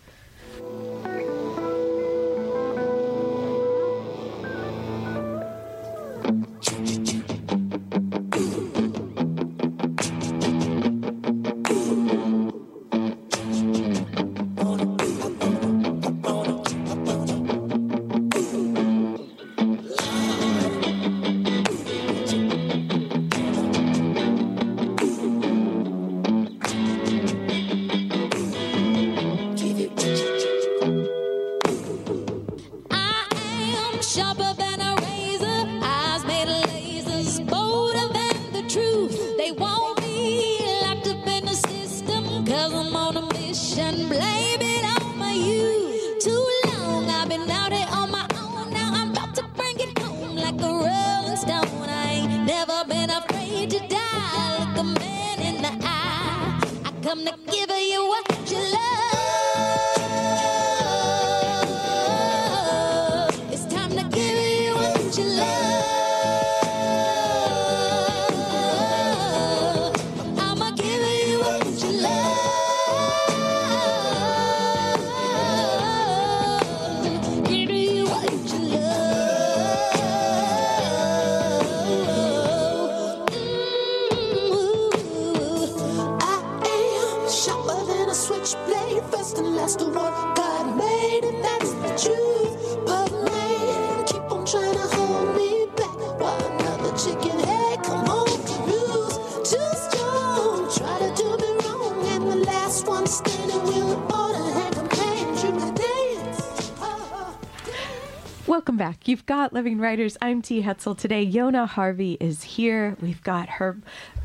[109.11, 110.17] You've got Living Writers.
[110.21, 110.61] I'm T.
[110.63, 110.97] Hetzel.
[110.97, 112.95] Today, Yona Harvey is here.
[113.01, 113.75] We've got her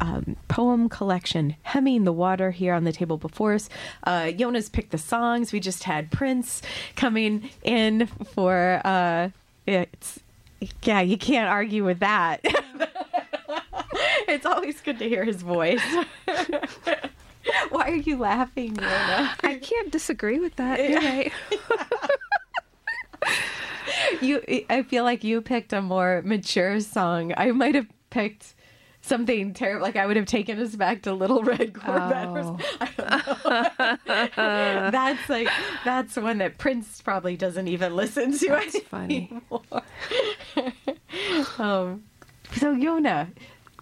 [0.00, 3.68] um, poem collection, Hemming the Water, here on the table before us.
[4.04, 5.52] Uh, Yona's picked the songs.
[5.52, 6.62] We just had Prince
[6.94, 8.80] coming in for.
[8.84, 9.30] Uh,
[9.66, 10.20] it's
[10.84, 12.42] yeah, you can't argue with that.
[14.28, 15.82] it's always good to hear his voice.
[17.70, 19.30] Why are you laughing, Yona?
[19.42, 20.78] I can't disagree with that.
[20.88, 21.32] You're right.
[24.20, 28.54] You i feel like you picked a more mature song i might have picked
[29.02, 32.58] something terrible like i would have taken us back to little red corvette or Oh.
[32.96, 33.98] don't know.
[34.90, 35.48] that's like
[35.84, 39.30] that's one that prince probably doesn't even listen to That's funny.
[39.30, 39.82] anymore.
[41.58, 42.04] um
[42.56, 43.28] so yona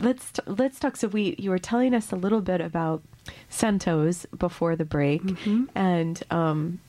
[0.00, 3.02] let's t- let's talk so we you were telling us a little bit about
[3.48, 5.64] Santos before the break Mm-hmm.
[5.74, 6.80] and um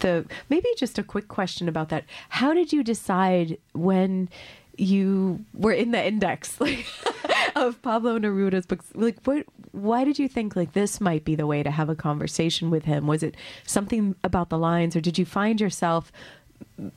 [0.00, 2.04] the maybe just a quick question about that.
[2.28, 4.28] How did you decide when
[4.76, 6.86] you were in the index like,
[7.54, 8.86] of Pablo Neruda's books?
[8.94, 9.46] Like, what?
[9.72, 12.84] Why did you think like this might be the way to have a conversation with
[12.84, 13.06] him?
[13.06, 13.34] Was it
[13.66, 16.10] something about the lines, or did you find yourself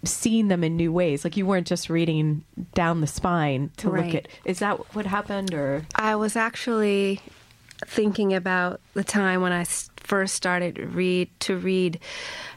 [0.04, 1.24] seeing them in new ways?
[1.24, 4.28] Like you weren't just reading down the spine to look at.
[4.46, 5.86] Is that what happened, or?
[5.96, 7.22] I was actually
[7.88, 9.64] thinking about the time when I
[9.98, 12.00] first started read to read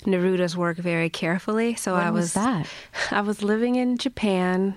[0.05, 1.75] Neruda's work very carefully.
[1.75, 2.67] So When I was was that?
[3.11, 4.75] I was living in Japan,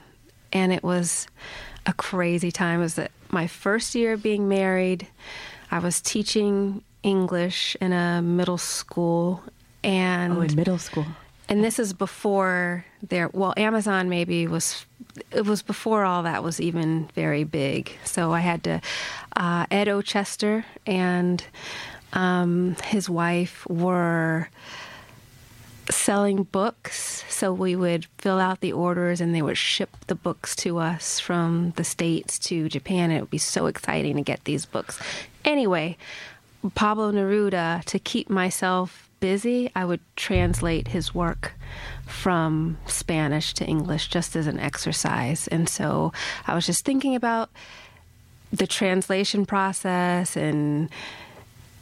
[0.53, 1.27] and it was
[1.85, 2.79] a crazy time.
[2.79, 5.07] It was the, my first year of being married.
[5.71, 9.43] I was teaching English in a middle school,
[9.83, 11.05] and Oh, in middle school.
[11.49, 14.85] and this is before there well amazon maybe was
[15.31, 17.91] it was before all that was even very big.
[18.03, 18.81] So i had to
[19.35, 21.43] uh, ed ochester and
[22.13, 24.49] um, his wife were
[25.91, 27.25] selling books.
[27.29, 31.19] So we would fill out the orders and they would ship the books to us
[31.19, 33.11] from the states to japan.
[33.11, 34.99] It would be so exciting to get these books.
[35.43, 35.97] Anyway
[36.73, 41.53] pablo neruda to keep myself busy i would translate his work
[42.05, 46.13] from spanish to english just as an exercise and so
[46.47, 47.49] i was just thinking about
[48.51, 50.89] the translation process and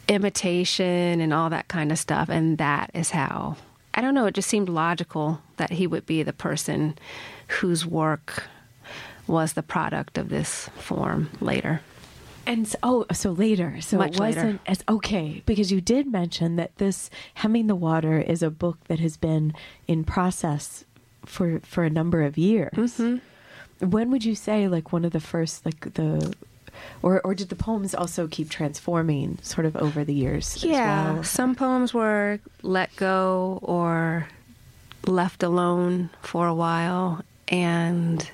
[0.08, 2.28] imitation and all that kind of stuff.
[2.28, 3.56] And that is how,
[3.94, 6.98] I don't know, it just seemed logical that he would be the person
[7.60, 8.44] whose work
[9.26, 11.80] was the product of this form later.
[12.46, 13.80] And so, oh, so later.
[13.80, 18.18] So Much it wasn't as okay because you did mention that this Hemming the Water
[18.20, 19.54] is a book that has been
[19.88, 20.84] in process
[21.24, 22.72] for for a number of years.
[22.74, 23.88] Mm-hmm.
[23.90, 26.34] When would you say like one of the first like the
[27.02, 30.56] or or did the poems also keep transforming sort of over the years?
[30.56, 31.22] as Yeah, well?
[31.24, 34.28] some poems were let go or
[35.06, 37.22] left alone for a while.
[37.48, 38.28] And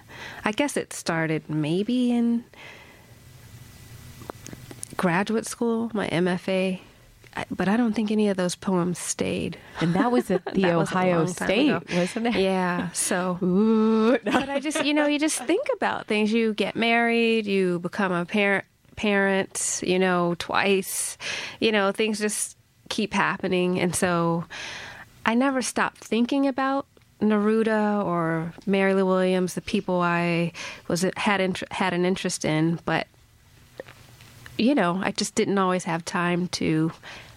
[0.45, 2.45] I guess it started maybe in
[5.01, 6.81] graduate school, my MFA.
[7.35, 9.57] I- But I don't think any of those poems stayed.
[9.81, 11.81] And that was at the Ohio State, ago.
[11.95, 12.35] wasn't it?
[12.35, 12.91] Yeah.
[12.93, 14.19] So Ooh, no.
[14.33, 16.33] but I just, you know, you just think about things.
[16.33, 18.65] You get married, you become a parent,
[18.97, 21.17] parent, you know, twice.
[21.61, 22.59] You know, things just
[22.91, 24.45] keep happening, and so
[25.25, 26.87] I never stopped thinking about
[27.23, 30.53] Neruda or Mary Lou Williams, the people I
[30.89, 31.41] was had
[31.71, 33.07] had an interest in, but
[34.61, 36.93] you know, I just didn't always have time to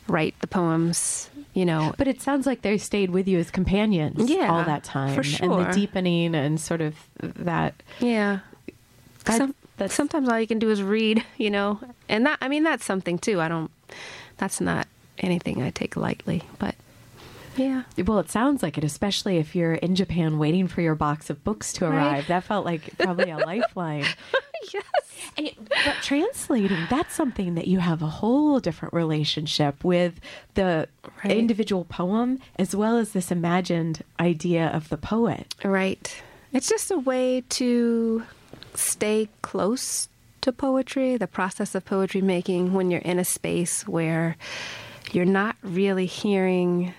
[0.08, 1.30] write the poems.
[1.56, 4.84] You know, But it sounds like they stayed with you as companions Yeah, all that
[4.84, 5.14] time.
[5.14, 5.60] for sure.
[5.60, 7.76] And the deepening and sort of that.
[8.00, 8.40] Yeah.
[9.26, 12.48] That- Some, that's- sometimes all you can do is read, you know, and that I
[12.48, 13.40] mean that's something too.
[13.40, 13.70] I don't.
[14.38, 14.88] That's not
[15.20, 16.42] anything I take lightly.
[16.58, 16.74] But
[17.56, 21.30] yeah, Well, it sounds like it, especially if you're in Japan waiting for your box
[21.30, 21.94] of books to Right.
[21.96, 22.28] arrive.
[22.30, 24.06] That felt like probably a lifeline.
[24.74, 24.84] yes,
[25.38, 30.20] And it- but translating, that's something that you have a whole different relationship with
[30.56, 30.88] the
[31.24, 31.38] Right.
[31.38, 35.54] individual poem as well as this imagined idea of the poet.
[35.64, 36.16] right.
[36.52, 38.24] It's just a way to
[38.76, 40.08] stay close
[40.42, 44.36] to poetry, the process of poetry making when you're in a space where
[45.12, 46.94] you're not really hearing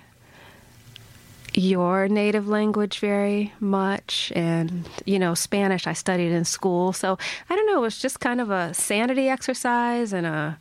[1.57, 7.17] your native language very much and you know spanish i studied in school so
[7.49, 10.57] i don't know it was just kind of a sanity exercise and a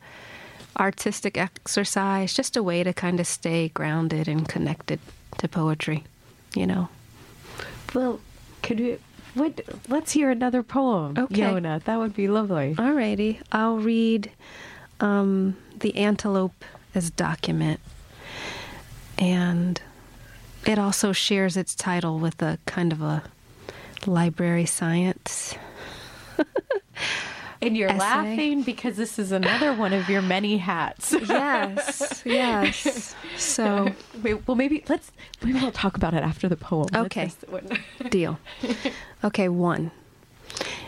[0.78, 5.01] artistic exercise just a way to kind of stay grounded and connected
[5.36, 6.05] to poetry
[6.55, 6.88] you know
[7.92, 8.20] Well,
[8.62, 8.99] could we?
[9.34, 9.61] What?
[9.88, 11.42] Let's hear another poem, Okay.
[11.42, 11.82] Yona.
[11.84, 12.74] That would be lovely.
[12.78, 14.30] Alrighty, I'll read
[15.01, 16.64] um, The Antelope
[16.95, 17.80] as Document.
[19.18, 19.80] And
[20.66, 23.22] it also shares its title with a kind of a
[24.06, 25.54] library science.
[27.62, 27.98] And you're Essay.
[27.98, 31.14] laughing because this is another one of your many hats.
[31.28, 33.14] Yes, yes.
[33.36, 33.92] So,
[34.22, 35.10] Wait, well, maybe let's
[35.42, 36.88] maybe we'll talk about it after the poem.
[36.94, 37.30] Okay.
[38.10, 38.38] deal.
[39.22, 39.90] Okay, one.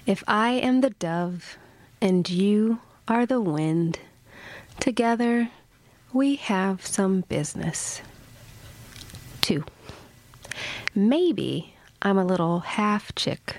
[0.04, 1.56] If I am the dove
[2.00, 3.98] and you are the wind,
[4.78, 5.50] together
[6.12, 8.02] we have some business.
[9.46, 9.62] Two.
[10.92, 13.58] Maybe I'm a little half chick,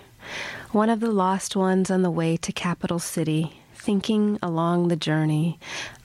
[0.74, 5.58] one of the lost ones on the way to Capital City, thinking along the journey,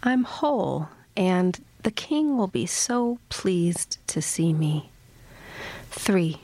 [0.05, 4.89] I'm whole and the king will be so pleased to see me.
[5.91, 6.39] Three.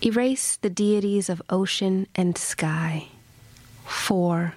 [0.00, 3.08] Erase the deities of ocean and sky.
[3.86, 4.54] 4.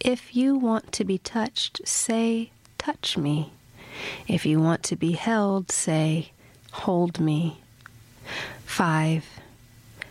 [0.00, 3.50] If you want to be touched, say, touch me.
[4.28, 6.30] If you want to be held, say,
[6.80, 7.60] hold me.
[8.64, 9.24] 5.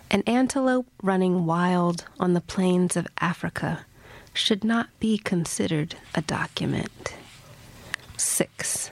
[0.09, 3.85] An antelope running wild on the plains of Africa
[4.33, 7.15] should not be considered a document.
[8.17, 8.91] 6.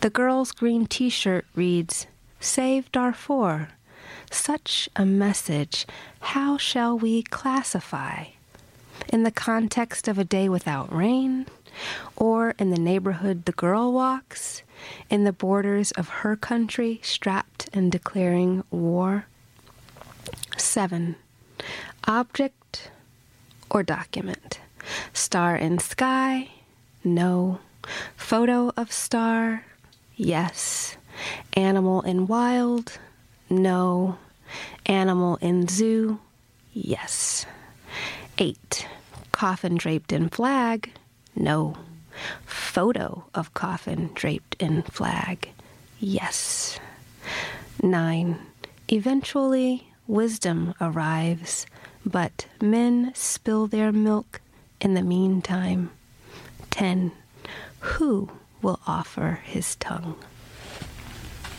[0.00, 2.06] The girl's green t shirt reads,
[2.40, 3.68] Save Darfur.
[4.30, 5.86] Such a message,
[6.20, 8.26] how shall we classify?
[9.08, 11.46] In the context of a day without rain?
[12.16, 14.62] Or in the neighborhood the girl walks?
[15.10, 19.26] In the borders of her country, strapped and declaring war?
[20.56, 21.16] 7.
[22.04, 22.90] Object
[23.70, 24.60] or document?
[25.12, 26.48] Star in sky?
[27.04, 27.60] No.
[28.16, 29.64] Photo of star?
[30.16, 30.96] Yes.
[31.54, 32.98] Animal in wild?
[33.50, 34.18] No.
[34.86, 36.20] Animal in zoo?
[36.72, 37.46] Yes.
[38.38, 38.86] 8.
[39.32, 40.92] Coffin draped in flag?
[41.34, 41.76] No.
[42.46, 45.48] Photo of coffin draped in flag?
[45.98, 46.78] Yes.
[47.82, 48.38] 9.
[48.88, 51.66] Eventually, wisdom arrives,
[52.04, 54.40] but men spill their milk
[54.80, 55.90] in the meantime.
[56.70, 57.12] 10.
[57.80, 58.30] Who
[58.62, 60.16] will offer his tongue?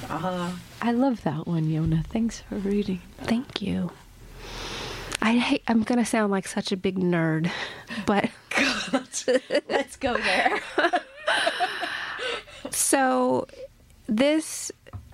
[0.09, 0.59] Ah.
[0.81, 2.05] I love that one, Yona.
[2.05, 3.01] Thanks for reading.
[3.17, 3.91] Thank you.
[5.21, 7.51] I hate, I'm going to sound like such a big nerd,
[8.05, 8.29] but
[9.69, 10.59] Let's go there.
[12.71, 13.47] so
[14.07, 14.71] this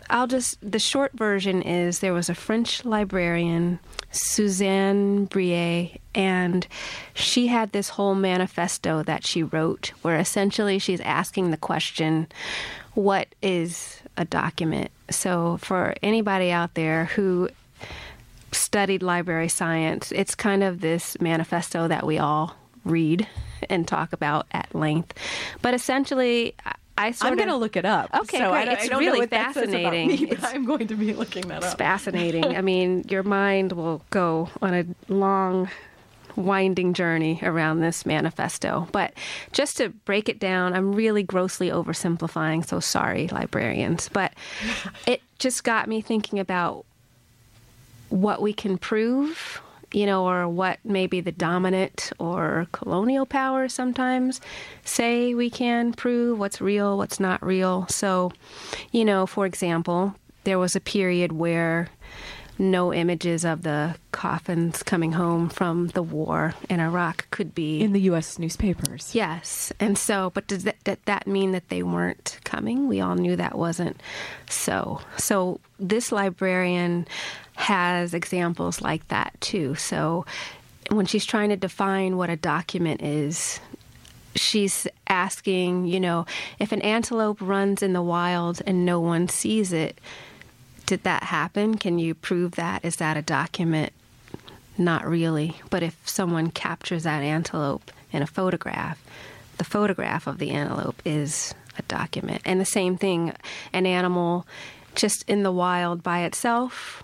[0.09, 3.79] I'll just the short version is there was a French librarian
[4.11, 6.67] Suzanne Briet and
[7.13, 12.27] she had this whole manifesto that she wrote where essentially she's asking the question
[12.93, 17.49] what is a document so for anybody out there who
[18.55, 23.27] studied library science, it's kind of this manifesto that we all read
[23.69, 25.17] and talk about at length.
[25.61, 28.09] But essentially, I- I sort I'm of going to look it up.
[28.21, 28.69] Okay, so great.
[28.69, 30.07] It's really know what that says about fascinating.
[30.07, 31.77] me, It's- I'm going to be looking that It's up.
[31.77, 32.45] fascinating.
[32.57, 35.69] I mean, your mind will go on a long,
[36.37, 38.87] winding journey around this manifesto.
[38.93, 39.13] But
[39.51, 44.07] just to break it down, I'm really grossly oversimplifying, so sorry, librarians.
[44.07, 44.31] But
[45.05, 46.85] it just got me thinking about
[48.09, 54.41] what we can prove, you know, or what maybe the dominant or colonial powers sometimes
[54.83, 57.87] say we can prove what's real, what's not real.
[57.87, 58.31] So,
[58.91, 61.89] you know, for example, there was a period where
[62.57, 67.93] no images of the coffins coming home from the war in Iraq could be In
[67.93, 68.39] the U.S.
[68.39, 69.13] newspapers.
[69.13, 69.73] Yes.
[69.79, 72.87] And so, but does that, that, that mean that they weren't coming?
[72.87, 74.01] We all knew that wasn't
[74.49, 75.01] so.
[75.17, 77.07] So, this librarian
[77.55, 79.75] has examples like that too.
[79.75, 80.25] So,
[80.91, 83.59] when she's trying to define what a document is,
[84.35, 86.25] she's asking, you know,
[86.59, 89.99] if an antelope runs in the wild and no one sees it,
[90.85, 91.77] did that happen?
[91.77, 92.85] Can you prove that?
[92.85, 93.93] Is that a document?
[94.77, 95.55] Not really.
[95.69, 99.03] But if someone captures that antelope in a photograph,
[99.57, 102.41] the photograph of the antelope is a document.
[102.45, 103.33] And the same thing,
[103.73, 104.45] an animal
[104.93, 107.03] just in the wild by itself,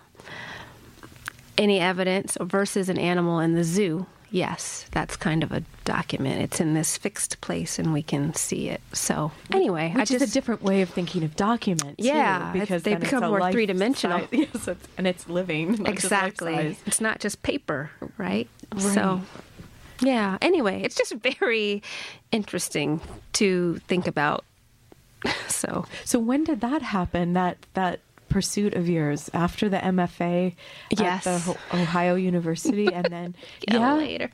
[1.62, 4.06] any evidence versus an animal in the zoo.
[4.34, 6.42] Yes, that's kind of a document.
[6.42, 8.80] It's in this fixed place and we can see it.
[8.94, 11.98] So, anyway, Which I just is a different way of thinking of document.
[11.98, 14.28] too, Yeah, it's- because they become more three-dimensional.
[14.32, 15.72] Yes, and it's living.
[15.72, 16.78] not just life exactly.
[16.86, 18.48] It's not just paper, right?
[18.74, 18.82] Right.
[18.82, 19.22] So,
[20.02, 20.38] yeah.
[20.42, 21.84] Anyway, it's just very
[22.32, 23.02] interesting
[23.34, 24.46] to think about.
[25.50, 27.34] So, So when did that happen?
[27.34, 28.00] That that
[28.32, 30.56] pursuit of yours after the MFA
[30.98, 31.28] Yes.
[31.28, 33.36] at the Ohio University, and then
[33.70, 34.30] yeah, later.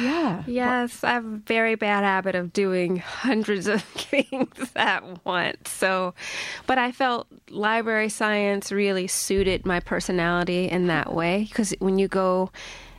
[0.00, 5.70] yeah, Yes, I have a very bad habit of doing hundreds of things at once.
[5.70, 6.14] So,
[6.66, 12.08] but I felt library science really suited my personality in that way because when you
[12.08, 12.50] go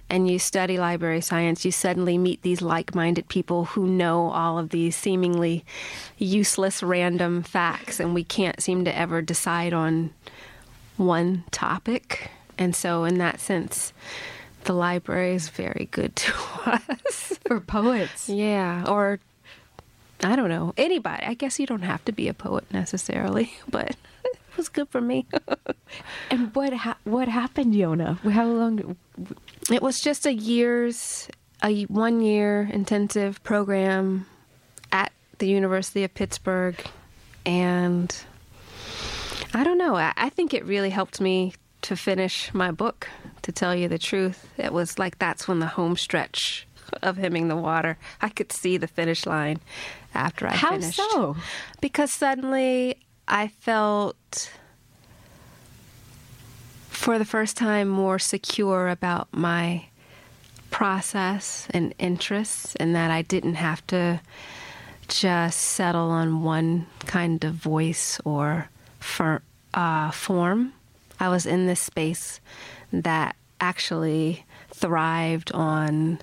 [0.09, 4.57] and you study library science, you suddenly meet these like minded people who know all
[4.57, 5.65] of these seemingly
[6.17, 10.11] useless random facts, and we can't seem to ever decide on
[10.95, 12.31] one topic.
[12.57, 13.93] And so, in that sense,
[14.63, 16.33] the library is very good to
[16.65, 17.39] us.
[17.45, 18.29] for poets.
[18.29, 19.19] yeah, or
[20.23, 21.23] I don't know, anybody.
[21.23, 23.95] I guess you don't have to be a poet necessarily, but
[24.57, 25.25] was good for me.
[26.29, 28.17] And what ha- what happened, Yona?
[28.31, 28.97] How long?
[29.71, 31.29] it was just a year's,
[31.63, 34.25] a one year intensive program
[34.91, 36.75] at the University of Pittsburgh.
[37.45, 38.13] And
[39.53, 41.53] I don't know, I, I think it really helped me
[41.83, 43.07] to finish my book,
[43.43, 44.45] to tell you the truth.
[44.57, 46.67] It was like that's when the home stretch
[47.01, 49.59] of hemming the water, I could see the finish line
[50.13, 50.97] after I How finished.
[50.97, 51.35] so?
[51.81, 52.97] Because suddenly
[53.27, 54.51] I felt
[56.89, 59.85] for the first time more secure about my
[60.71, 64.21] process and interests and that I didn't have to
[65.07, 68.69] just settle on one kind of voice or
[69.73, 70.73] uh, form.
[71.19, 72.39] I was in this space
[72.91, 76.19] that actually thrived on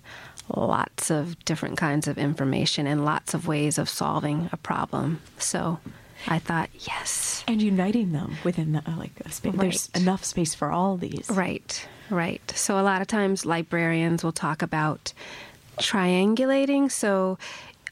[0.55, 5.20] lots of different kinds of information and lots of ways of solving a problem.
[5.38, 5.80] So
[6.27, 7.45] I thought, yes.
[7.47, 9.55] And uniting them within the, uh, like a space.
[9.55, 11.29] There's enough space for all these.
[11.31, 12.53] Right, right.
[12.55, 15.12] So a lot of times librarians will talk about
[15.79, 16.91] triangulating.
[16.91, 17.39] So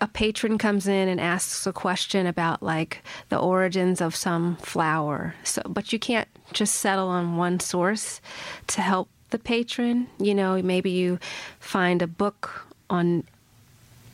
[0.00, 5.34] a patron comes in and asks a question about like the origins of some flower.
[5.44, 8.20] So but you can't just settle on one source
[8.68, 10.08] to help the patron.
[10.18, 11.18] You know, maybe you
[11.60, 13.24] find a book on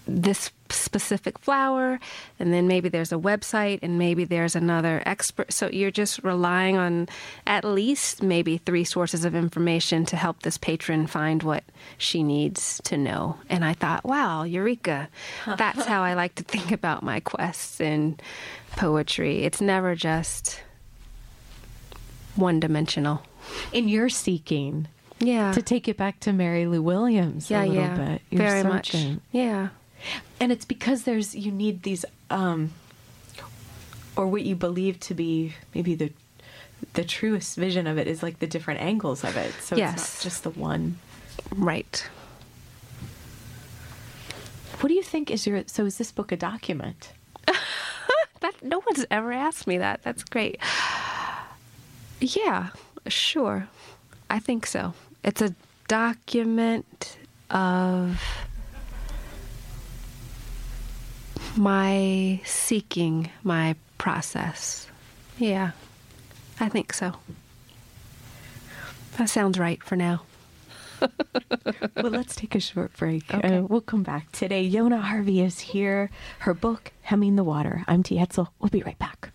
[0.06, 2.00] this specific flower
[2.38, 5.52] and then maybe there's a website and maybe there's another expert.
[5.52, 7.08] So you're just relying on
[7.46, 11.64] at least maybe three sources of information to help this patron find what
[11.96, 13.36] she needs to know.
[13.48, 15.08] And i thought wow eureka.
[15.46, 18.18] That's how i like to think about my quests in
[18.76, 19.44] poetry.
[19.44, 20.60] It's never just
[22.36, 23.22] one dimensional
[23.72, 24.86] In your seeking,
[25.18, 25.52] yeah.
[25.52, 27.96] to take it back to Mary Lou Williams yeah a little yeah.
[27.96, 28.22] bit.
[28.30, 28.94] You're very much.
[29.32, 29.68] yeah
[30.40, 32.70] and it's because there's you need these um
[34.16, 36.12] or what you believe to be maybe the
[36.94, 39.94] the truest vision of it is like the different angles of it so Yes.
[39.94, 40.98] it's not just the one
[41.54, 42.08] right
[44.80, 47.12] what do you think is your so is this book a document
[48.40, 50.04] That no one's ever asked me that.
[50.04, 50.60] That's great.
[52.20, 52.68] Yeah,
[53.08, 53.66] sure.
[54.30, 54.94] I think so.
[55.24, 55.54] It's a
[55.88, 57.16] document
[57.50, 58.22] of
[61.56, 64.88] my seeking, my process.
[65.38, 65.72] Yeah,
[66.60, 67.12] I think so.
[69.16, 70.22] That sounds right for now.
[71.96, 73.58] well let's take a short break Okay.
[73.58, 78.02] uh, we'll come back today yona harvey is here her book hemming the water i'm
[78.02, 79.30] t hetzel we'll be right back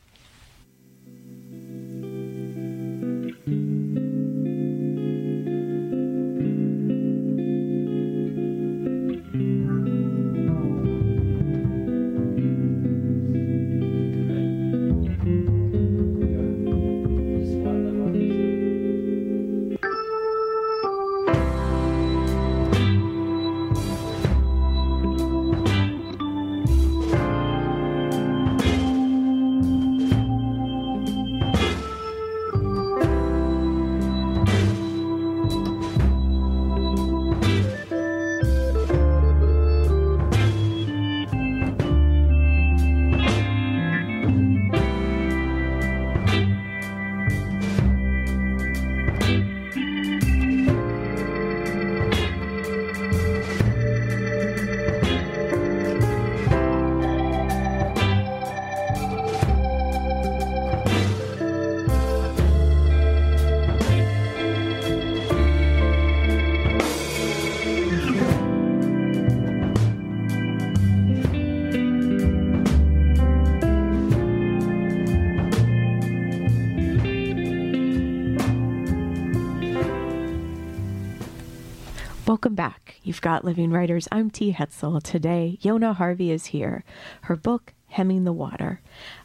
[83.03, 84.07] You've got Living Writers.
[84.11, 84.53] I'm T.
[84.53, 85.01] Hetzel.
[85.03, 86.83] Today, Yona Harvey is here.
[87.23, 88.79] Her book, Hemming the Water,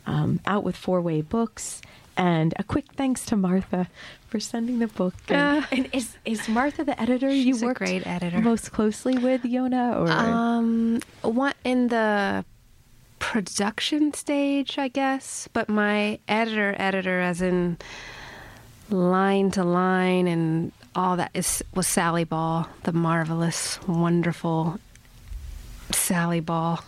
[0.07, 1.81] um, out with Four Way Books.
[2.17, 3.87] And a quick thanks to Martha
[4.27, 5.15] for sending the book.
[5.29, 8.41] And, Uh, and is is Martha the editor you worked great editor.
[8.41, 9.95] most closely with, Yona?
[9.97, 12.45] Or Um, one in the
[13.21, 15.49] production stage, I guess.
[15.53, 17.79] But my editor, editor, as in
[18.91, 24.79] line to line and all that, is was Sally Ball, the marvelous, wonderful
[25.93, 26.83] Sally Ball.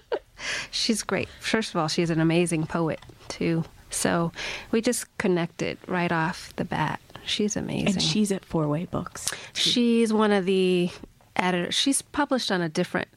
[0.70, 1.28] she's great.
[1.40, 3.64] First of all, she's an amazing poet too.
[3.90, 4.32] So
[4.72, 7.00] we just connected right off the bat.
[7.24, 7.88] She's amazing.
[7.88, 9.28] and she's at Four Way Books.
[9.52, 10.90] She's one of the
[11.34, 11.74] editors.
[11.74, 13.08] She's published on a different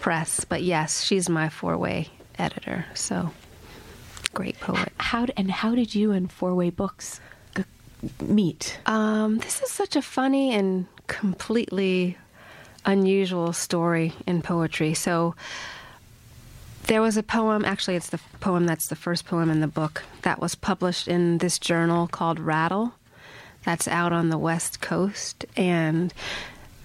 [0.00, 2.08] press, but yes, she's my four-way
[2.38, 2.86] editor.
[2.94, 3.30] So
[4.34, 4.92] great poet.
[4.98, 7.20] How and how did you and Four Way Books
[8.20, 8.78] meet?
[8.86, 12.16] Um, this is such a funny and completely
[12.84, 14.94] unusual story in poetry.
[14.94, 15.34] So
[16.86, 20.02] there was a poem, actually, it's the poem that's the first poem in the book,
[20.22, 22.94] that was published in this journal called Rattle,
[23.64, 25.44] that's out on the West Coast.
[25.56, 26.12] And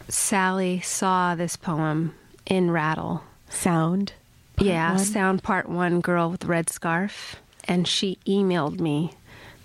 [0.08, 2.14] Sally saw this poem
[2.46, 3.24] in Rattle.
[3.50, 4.14] Sound.
[4.60, 5.04] yeah, one?
[5.04, 7.38] Sound Part One Girl with Red Scarf.
[7.64, 9.14] And she emailed me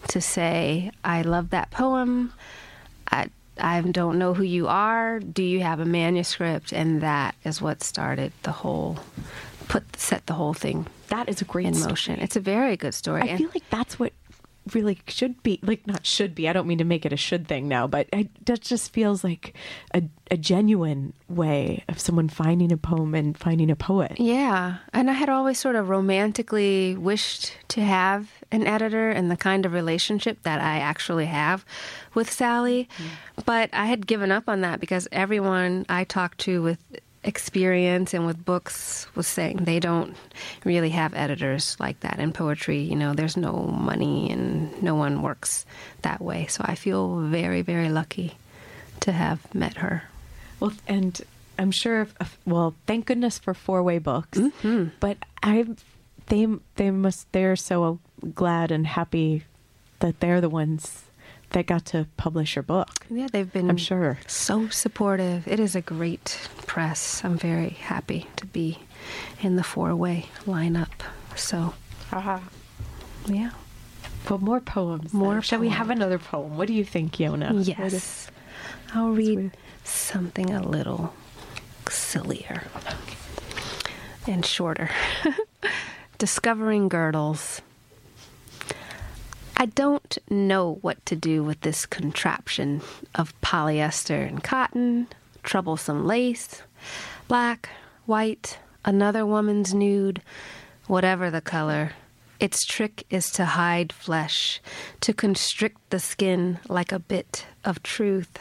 [0.09, 2.33] to say, I love that poem.
[3.11, 3.29] I,
[3.59, 5.21] I don't know who you are.
[5.21, 6.73] Do you have a manuscript?
[6.73, 8.99] And that is what started the whole,
[9.69, 11.91] put set the whole thing That is a great in story.
[11.91, 12.19] motion.
[12.21, 13.23] It's a very good story.
[13.23, 14.13] I And- feel like that's what
[14.73, 16.49] really should be like not should be.
[16.49, 19.25] I don't mean to make it a should thing now, but I, that just feels
[19.25, 19.55] like
[19.95, 24.19] a a genuine way of someone finding a poem and finding a poet.
[24.19, 29.37] Yeah, and I had always sort of romantically wished to have an editor and the
[29.37, 31.65] kind of relationship that I actually have
[32.15, 33.45] with Sally, mm.
[33.45, 36.79] but I had given up on that because everyone I talked to with
[37.25, 40.17] experience and with books was saying they don't
[40.65, 42.81] really have editors like that in poetry.
[42.81, 45.65] You know, there's no money and no one works
[46.03, 46.47] that way.
[46.47, 48.37] So I feel very, very lucky
[49.01, 50.05] to have met her.
[50.59, 51.21] Well, and
[51.59, 52.09] I'm sure.
[52.21, 54.39] If, well, thank goodness for four way books.
[54.39, 54.89] Mm-hmm.
[55.01, 55.67] But I,
[56.27, 56.47] they
[56.77, 57.99] they must they're so
[58.35, 59.45] glad and happy
[60.01, 61.05] that they're the ones
[61.53, 63.07] that got to publish your book.
[63.11, 64.19] Yeah, they've been I'm sure.
[64.27, 65.47] so supportive.
[65.47, 67.25] It is a great press.
[67.25, 68.79] I'm very happy to be
[69.41, 70.91] in the four way lineup.
[71.37, 71.75] So,
[73.27, 73.51] yeah.
[74.29, 75.13] Well, more poems.
[75.13, 75.43] More then.
[75.43, 76.57] Shall we have another poem?
[76.57, 77.49] What do you think, Yona?
[77.53, 78.29] What is- Yes.
[78.95, 79.51] I'll read
[79.85, 81.13] something a little
[81.89, 82.65] sillier
[84.27, 84.91] and shorter.
[86.19, 87.63] Discovering girdles.
[89.57, 92.81] I don't know what to do with this contraption
[93.15, 95.09] of polyester and cotton,
[95.43, 96.63] troublesome lace,
[97.29, 97.69] black,
[98.07, 100.23] white, another woman's nude,
[100.87, 101.93] whatever the color.
[102.41, 104.61] Its trick is to hide flesh,
[105.01, 108.39] to constrict the skin like a bit of truth,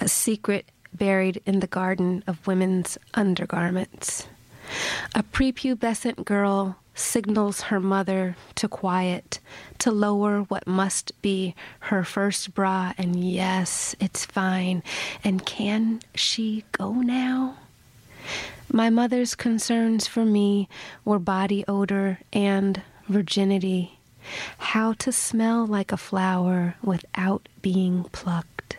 [0.00, 4.26] a secret buried in the garden of women's undergarments.
[5.14, 9.40] A prepubescent girl signals her mother to quiet,
[9.78, 14.82] to lower what must be her first bra, and yes, it's fine.
[15.24, 17.56] And can she go now?
[18.72, 20.68] My mother's concerns for me
[21.04, 23.98] were body odor and virginity,
[24.58, 28.76] how to smell like a flower without being plucked.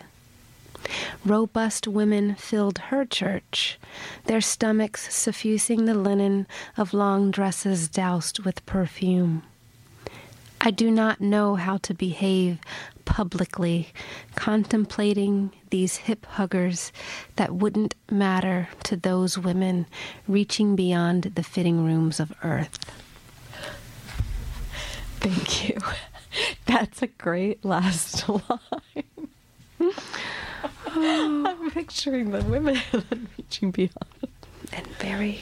[1.26, 3.80] Robust women filled her church,
[4.26, 9.44] their stomachs suffusing the linen of long dresses doused with perfume.
[10.64, 12.60] I do not know how to behave
[13.06, 13.90] publicly,
[14.36, 16.92] contemplating these hip huggers
[17.36, 19.88] that wouldn't matter to those women
[20.28, 22.78] reaching beyond the fitting rooms of earth.
[25.20, 25.78] Thank you.
[26.66, 29.04] That's a great last line.
[30.88, 32.80] I'm picturing the women
[33.38, 33.94] reaching beyond.
[34.74, 35.42] And very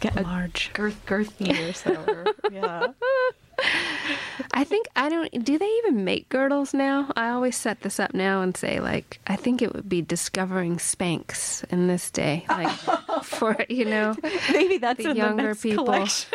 [0.00, 0.70] Get large.
[0.74, 2.24] girth, girthy or so.
[2.52, 2.88] yeah.
[4.52, 5.44] I think I don't.
[5.44, 7.10] Do they even make girdles now?
[7.16, 10.76] I always set this up now and say like I think it would be discovering
[10.76, 12.68] Spanx in this day, like
[13.22, 14.16] for you know
[14.52, 15.84] Maybe that's The younger the people.
[15.84, 16.28] collection.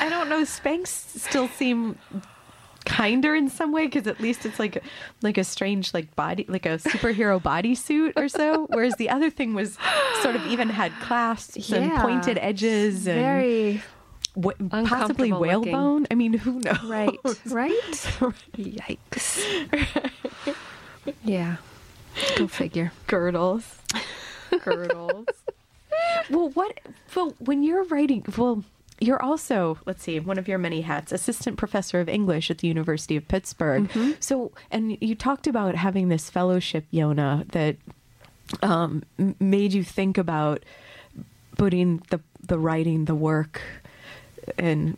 [0.00, 0.42] I don't know.
[0.42, 1.98] Spanx still seem
[2.86, 4.82] kinder in some way because at least it's like
[5.20, 9.52] like a strange like body like a superhero bodysuit or so whereas the other thing
[9.54, 9.76] was
[10.22, 13.82] sort of even had clasps and pointed edges and very
[14.40, 14.56] wh-
[14.86, 15.72] possibly looking.
[15.72, 17.72] whalebone i mean who knows right, right.
[18.56, 20.10] Yikes.
[21.24, 21.56] yeah.
[22.36, 22.92] Go figure.
[23.06, 23.78] girdles.
[24.64, 25.26] Girdles.
[26.30, 26.80] well, what?
[27.14, 28.64] Well, when you're writing, well,
[29.00, 32.68] you're also, let's see, one of your many hats, assistant professor of English at the
[32.68, 33.90] University of Pittsburgh.
[34.20, 37.76] So, and you talked about having this fellowship, Yona, that
[38.62, 39.02] um,
[39.38, 40.62] made you think about
[41.58, 43.60] putting the the writing, the work,
[44.56, 44.96] and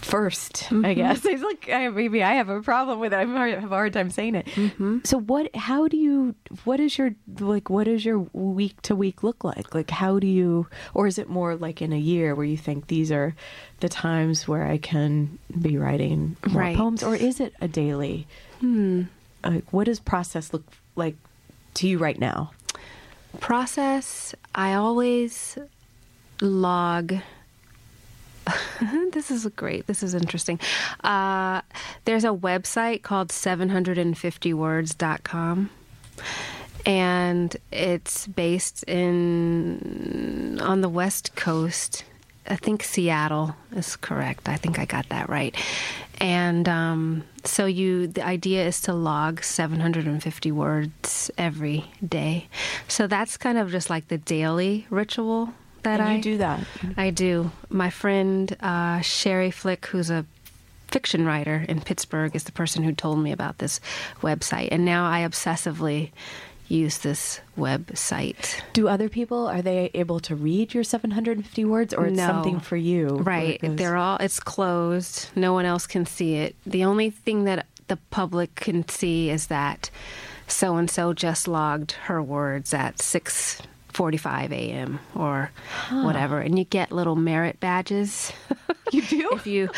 [0.00, 1.24] 1st I guess.
[1.24, 3.16] It's like I, maybe I have a problem with it.
[3.16, 4.48] I'm hard, have a hard time saying it.
[5.06, 5.54] So what?
[5.54, 6.34] How do you?
[6.64, 7.68] What is your like?
[7.68, 9.74] What does your week to week look like?
[9.74, 10.66] Like how do you?
[10.94, 13.34] Or is it more like in a year where you think these are
[13.80, 16.76] the times where I can be writing more Right.
[16.76, 18.26] poems, or is it a daily?
[18.60, 19.02] Hmm.
[19.44, 20.64] Like what does process look
[20.96, 21.16] like
[21.74, 22.50] to you right now?
[23.40, 25.58] process i always
[26.40, 27.14] log
[29.12, 29.86] this is great.
[29.86, 30.60] This is interesting.
[31.02, 31.62] Uh,
[32.04, 35.70] there's a website called 750words.com
[36.86, 42.04] and it's based in on the west coast.
[42.48, 44.48] I think seattle is correct.
[44.48, 45.54] I think i got that right.
[46.18, 52.48] And um, so you the idea is to log 750 words every day.
[52.88, 56.60] So that's kind of just like the daily ritual that And i do that.
[56.96, 57.50] I do.
[57.68, 60.24] My friend uh, Sherrie Flick, who's a
[60.88, 63.80] fiction writer in Pittsburgh, is the person who told me about this
[64.22, 66.10] website, and now I obsessively
[66.68, 68.60] use this website.
[68.74, 72.26] Do other people are they able to read your 750 words, or it's No.
[72.26, 73.08] something for you?
[73.08, 73.58] Right.
[73.62, 74.16] They're all.
[74.18, 75.28] It's closed.
[75.34, 76.54] No one else can see it.
[76.66, 79.90] The only thing that the public can see is that
[80.46, 83.62] so and so just logged her words at six.
[83.98, 85.00] 45 a.m.
[85.16, 85.50] or
[85.90, 88.32] whatever, and you get little merit badges.
[88.90, 89.28] You do?
[89.32, 89.68] if you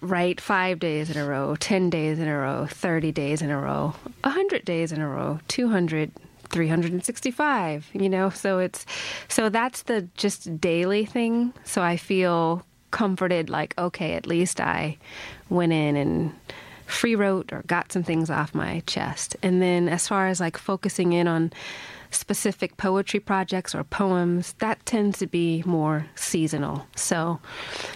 [0.00, 3.60] write five days in a row, 10 days in a row, 30 days in a
[3.60, 6.10] row, 100 days in a row, 200,
[6.48, 8.30] 365, you know?
[8.30, 8.86] So it's,
[9.28, 11.52] so that's the just daily thing.
[11.64, 14.96] So I feel comforted, like, okay, at least I
[15.50, 16.32] went in and
[16.86, 19.36] free wrote or got some things off my chest.
[19.42, 21.52] And then as far as like focusing in on,
[22.14, 26.86] specific poetry projects or poems, that tends to be more seasonal.
[26.96, 27.40] So,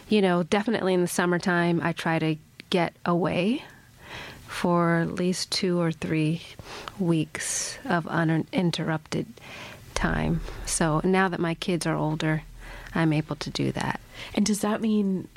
[0.09, 2.37] you know, definitely in the summertime, I try to
[2.71, 3.63] get away
[4.47, 6.43] for at least two or three
[6.99, 9.27] weeks of uninterrupted
[9.95, 10.41] time.
[10.67, 12.43] So now that my kids are older,
[12.95, 14.01] I'm able to do that.
[14.35, 15.29] And does that mean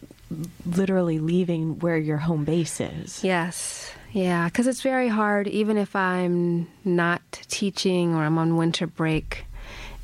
[0.66, 3.24] literally leaving where your home base is?
[3.24, 3.92] Yes.
[4.12, 9.46] Yeah, because it's very hard, even if I'm not teaching or I'm on winter break,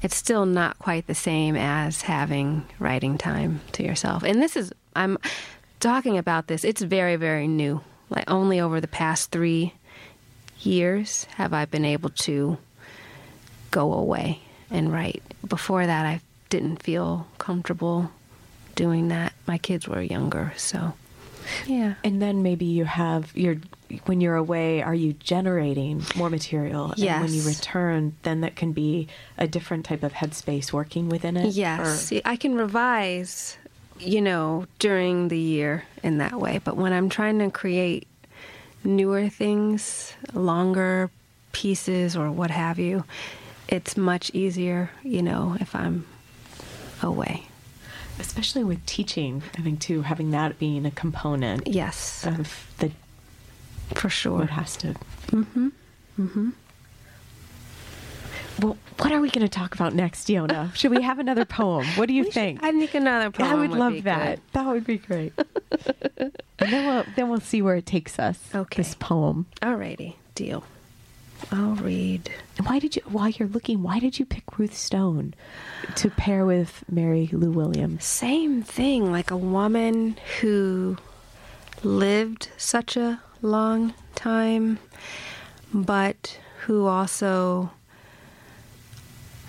[0.01, 4.23] it's still not quite the same as having writing time to yourself.
[4.23, 5.17] And this is, I'm
[5.79, 7.81] talking about this, it's very, very new.
[8.09, 9.73] Like, only over the past three
[10.59, 12.57] years have I been able to
[13.71, 14.39] go away
[14.71, 15.21] and write.
[15.45, 18.11] Before that, I didn't feel comfortable
[18.77, 19.33] doing that.
[19.45, 20.93] My kids were younger, so
[21.65, 21.95] yeah.
[22.03, 23.57] And then maybe you have your
[24.05, 26.91] when you're away, are you generating more material?
[26.91, 29.07] And when you return, then that can be
[29.37, 31.53] a different type of headspace working within it.
[31.53, 33.57] Yes, Or- I can revise,
[33.99, 36.59] you know, during the year in that way.
[36.63, 38.07] But when I'm trying to create
[38.83, 41.09] newer things, longer
[41.53, 43.05] pieces or what have you,
[43.69, 46.05] it's much easier, you know, if I'm
[47.01, 47.47] away.
[48.19, 52.91] Especially with teaching, I think too, having that being a component Yes, of the
[53.93, 54.43] for sure.
[54.43, 54.87] It has to.
[55.27, 55.67] Mm-hmm.
[56.19, 56.49] Mm-hmm.
[58.59, 60.73] Well, what are we going to talk about next, Yona?
[60.75, 61.85] Should we have another poem?
[61.95, 62.63] What do you think?
[62.63, 64.29] I think another poem I would be love that.
[64.29, 64.41] good.
[64.53, 65.33] That would be great.
[66.17, 68.39] and then we'll then we'll see where it takes us.
[68.53, 68.77] Okay.
[68.77, 69.45] This poem.
[69.61, 70.63] Alrighty, deal.
[71.51, 72.29] I'll read.
[72.63, 73.01] Why did you?
[73.05, 75.33] While you're looking, why did you pick Ruth Stone
[75.95, 78.03] to pair with Mary Lou Williams?
[78.03, 80.97] Same thing, like a woman who
[81.83, 84.79] lived such a long time,
[85.73, 87.71] but who also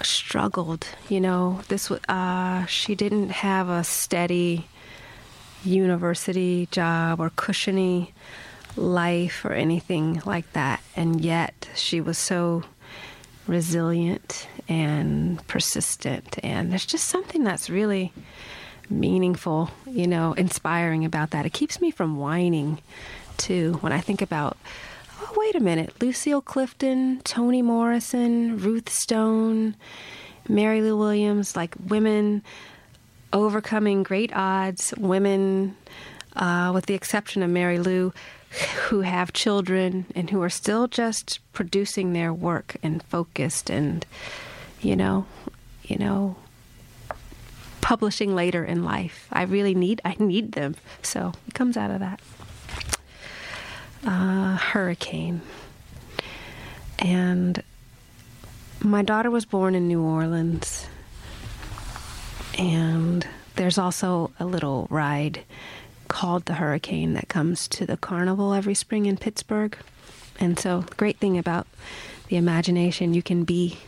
[0.02, 0.86] struggled.
[1.08, 4.66] You know, this uh, she didn't have a steady
[5.64, 8.14] university job or cushiony
[8.78, 12.62] life or anything like that, and yet she was so
[13.46, 16.38] resilient and persistent.
[16.42, 18.12] And there's just something that's really
[18.90, 21.46] meaningful, you know, inspiring about that.
[21.46, 22.78] It keeps me from whining
[23.36, 24.56] too when I think about,
[25.20, 29.76] oh, wait a minute, Lucille Clifton, Toni Morrison, Ruth Stone,
[30.48, 32.42] Mary Lou Williams, like women
[33.32, 35.76] overcoming great odds, women
[36.36, 38.12] uh, with the exception of Mary Lou,
[38.88, 44.06] who have children and who are still just producing their work and focused and,
[44.80, 45.26] you know,
[45.84, 46.36] you know,
[47.80, 49.28] publishing later in life.
[49.32, 50.76] I really need I need them.
[51.02, 52.20] So it comes out of that.
[54.06, 55.40] Uh, hurricane.
[56.98, 57.62] And
[58.80, 60.86] my daughter was born in New Orleans.
[62.56, 63.26] And
[63.56, 65.44] there's also a little ride
[66.08, 69.76] called the Hurricane that comes to the carnival every spring in Pittsburgh.
[70.40, 71.66] And so, great thing about
[72.28, 73.78] the imagination, you can be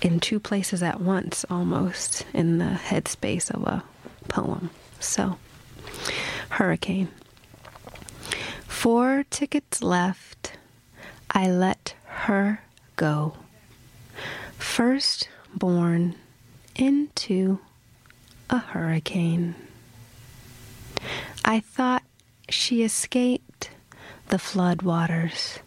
[0.00, 3.84] in two places at once almost in the headspace of a
[4.28, 4.70] poem.
[5.00, 5.38] So,
[6.50, 7.08] Hurricane.
[8.66, 10.54] Four tickets left.
[11.30, 12.62] I let her
[12.96, 13.34] go.
[14.58, 16.16] First born
[16.74, 17.58] into
[18.50, 19.54] a hurricane.
[21.44, 22.02] I thought
[22.48, 23.70] she escaped
[24.28, 25.58] the flood waters.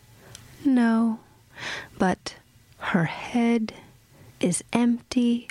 [0.64, 1.20] No,
[1.98, 2.36] but
[2.78, 3.74] her head
[4.40, 5.48] is empty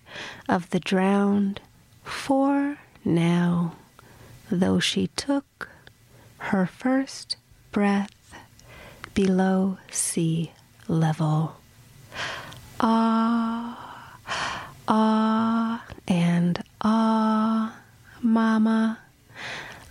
[0.48, 1.60] of the drowned
[2.02, 3.74] for now,
[4.50, 5.68] though she took
[6.38, 7.36] her first
[7.72, 8.34] breath
[9.14, 10.52] below sea
[10.88, 11.56] level.
[12.80, 14.18] Ah,
[14.88, 17.76] ah, and ah,
[18.22, 18.98] Mama,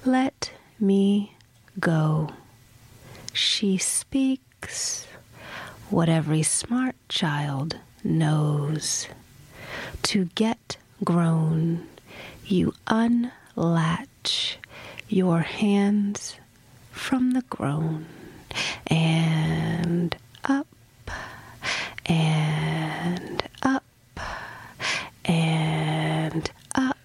[0.05, 1.35] let me
[1.79, 2.29] go.
[3.33, 5.07] She speaks
[5.89, 9.07] what every smart child knows.
[10.03, 11.87] To get grown,
[12.45, 14.57] you unlatch
[15.07, 16.35] your hands
[16.91, 18.05] from the groan
[18.87, 20.67] and up
[22.05, 23.83] and up
[25.25, 26.97] and up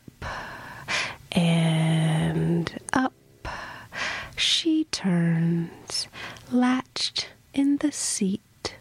[1.33, 3.13] and up.
[4.37, 6.07] She turns,
[6.53, 8.77] latched in the seat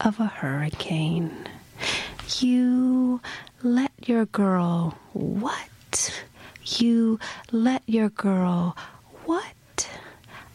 [0.00, 1.46] of a hurricane.
[2.38, 3.20] You
[3.62, 6.24] let your girl what?
[6.64, 7.20] You
[7.52, 8.74] let your girl
[9.26, 9.90] what?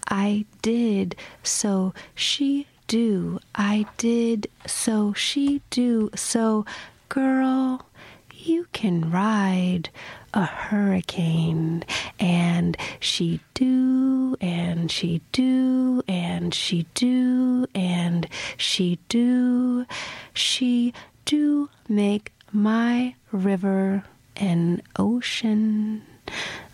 [0.09, 3.39] I did, so she do.
[3.53, 6.09] I did, so she do.
[6.15, 6.65] So,
[7.09, 7.85] girl,
[8.33, 9.91] you can ride
[10.33, 11.83] a hurricane.
[12.19, 18.27] And she do, and she do, and she do, and
[18.57, 19.85] she do.
[20.33, 20.93] She
[21.25, 24.03] do make my river
[24.37, 26.03] an ocean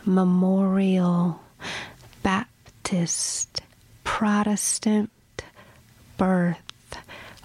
[0.05, 1.41] memorial
[2.23, 3.61] Baptist
[4.03, 5.11] Protestant
[6.17, 6.61] birth.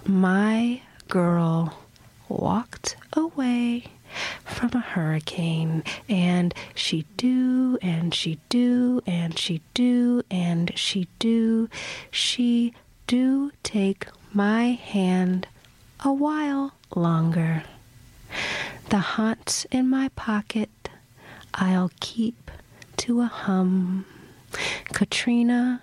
[0.05, 1.77] My girl
[2.29, 3.85] walked away
[4.53, 11.69] from a hurricane and she do and she do and she do and she do.
[12.11, 12.73] She
[13.07, 15.47] do take my hand
[16.05, 17.63] a while longer.
[18.89, 20.69] The haunts in my pocket
[21.53, 22.51] I'll keep
[22.97, 24.05] to a hum.
[24.85, 25.81] Katrina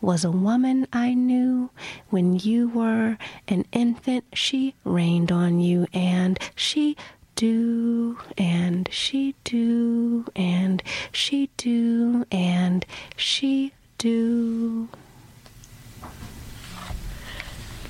[0.00, 1.70] was a woman I knew
[2.10, 4.24] when you were an infant.
[4.32, 6.96] She rained on you, and she
[7.38, 10.82] do, and she do, and
[11.12, 12.84] she do, and
[13.16, 14.88] she do.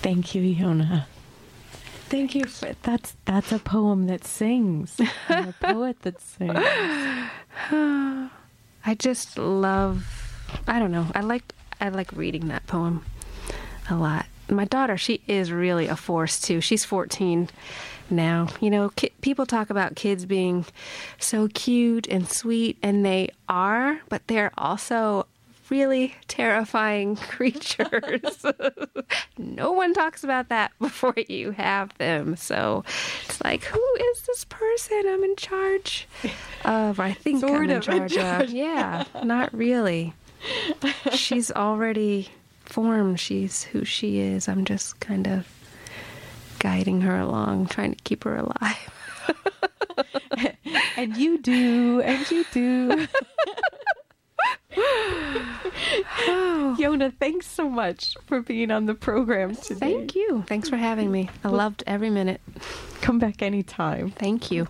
[0.02, 1.06] Thank you, Yona.
[2.10, 5.00] Thank you for that's that's a poem that sings.
[5.30, 6.58] a poet that sings.
[7.70, 10.04] I just love
[10.66, 11.06] I don't know.
[11.14, 13.02] I like I like reading that poem
[13.88, 14.26] a lot.
[14.50, 16.60] My daughter, she is really a force too.
[16.60, 17.48] She's 14
[18.10, 18.48] now.
[18.60, 20.64] You know, ki- people talk about kids being
[21.18, 25.26] so cute and sweet and they are, but they're also
[25.70, 28.44] really terrifying creatures.
[29.38, 32.36] no one talks about that before you have them.
[32.36, 32.84] So
[33.26, 36.08] it's like, who is this person I'm in charge
[36.64, 37.00] of?
[37.00, 38.50] I think Sort I'm in charge of.
[38.50, 40.14] Yeah, not really.
[41.12, 42.28] She's already
[42.64, 43.18] formed.
[43.20, 44.48] She's who she is.
[44.48, 45.46] I'm just kind of
[46.58, 48.90] guiding her along, trying to keep her alive.
[50.98, 53.06] And you do, and you do.
[56.76, 59.78] Yona, thanks so much for being on the program today.
[59.78, 60.42] Thank you.
[60.48, 61.30] Thanks for having me.
[61.44, 62.40] I loved every minute.
[63.00, 64.10] Come back anytime.
[64.10, 64.66] Thank you.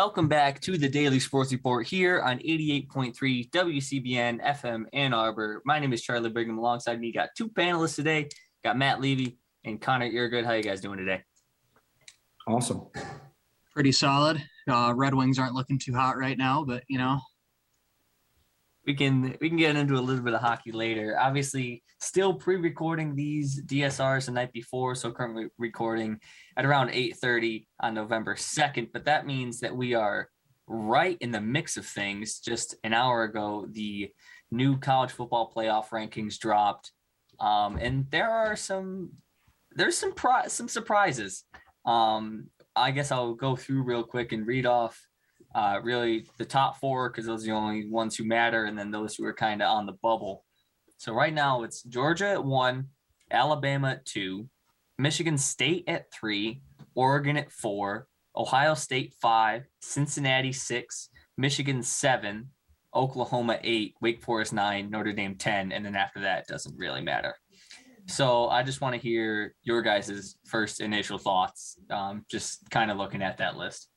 [0.00, 5.60] Welcome back to the Daily Sports Report here on 88.3 WCBN FM Ann Arbor.
[5.64, 6.56] My name is Charlie Brigham.
[6.56, 8.28] Alongside me, got two panelists today.
[8.62, 10.44] Got Matt Levy and Connor Eargood.
[10.44, 11.24] How you guys doing today?
[12.46, 12.86] Awesome.
[13.74, 14.40] pretty solid.
[14.70, 17.18] Uh, Red Wings aren't looking too hot right now, but you know,
[18.88, 21.14] we can we can get into a little bit of hockey later.
[21.20, 26.18] Obviously, still pre-recording these DSRs the night before, so currently recording
[26.56, 28.88] at around 8:30 on November 2nd.
[28.94, 30.30] But that means that we are
[30.66, 32.40] right in the mix of things.
[32.40, 34.10] Just an hour ago, the
[34.50, 36.90] new college football playoff rankings dropped,
[37.40, 39.10] um, and there are some
[39.72, 41.44] there's some pri- some surprises.
[41.84, 44.98] Um, I guess I'll go through real quick and read off
[45.58, 48.92] uh, really the top four because those are the only ones who matter, and then
[48.92, 50.44] those who are kind of on the bubble.
[50.98, 52.86] So right now it's Georgia at one,
[53.32, 54.48] Alabama at two,
[54.98, 56.62] Michigan State at three,
[56.94, 58.06] Oregon at four,
[58.36, 62.50] Ohio State five, Cincinnati six, Michigan seven,
[62.94, 67.02] Oklahoma eight, Wake Forest nine, Notre Dame ten, and then after that it doesn't really
[67.02, 67.34] matter.
[68.06, 72.96] So I just want to hear your guys' first initial thoughts, um, just kind of
[72.96, 73.90] looking at that list.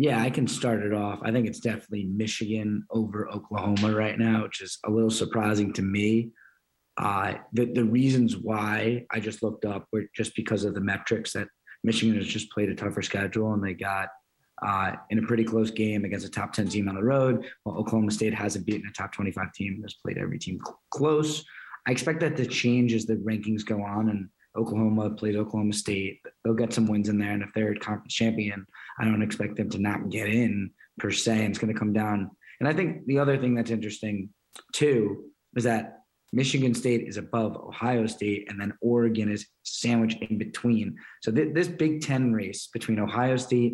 [0.00, 1.18] Yeah, I can start it off.
[1.24, 5.82] I think it's definitely Michigan over Oklahoma right now, which is a little surprising to
[5.82, 6.30] me.
[6.96, 11.32] Uh, the, the reasons why I just looked up were just because of the metrics
[11.32, 11.48] that
[11.82, 14.10] Michigan has just played a tougher schedule and they got
[14.64, 17.76] uh, in a pretty close game against a top 10 team on the road, while
[17.76, 21.44] Oklahoma State hasn't beaten a top 25 team, has played every team cl- close.
[21.88, 26.20] I expect that to change as the rankings go on and Oklahoma plays Oklahoma State.
[26.44, 27.32] They'll get some wins in there.
[27.32, 28.66] And if they're a conference champion,
[29.00, 31.44] I don't expect them to not get in per se.
[31.44, 32.30] And it's going to come down.
[32.60, 34.30] And I think the other thing that's interesting
[34.72, 35.24] too
[35.56, 35.98] is that
[36.32, 40.96] Michigan State is above Ohio State, and then Oregon is sandwiched in between.
[41.22, 43.66] So th- this Big Ten race between Ohio State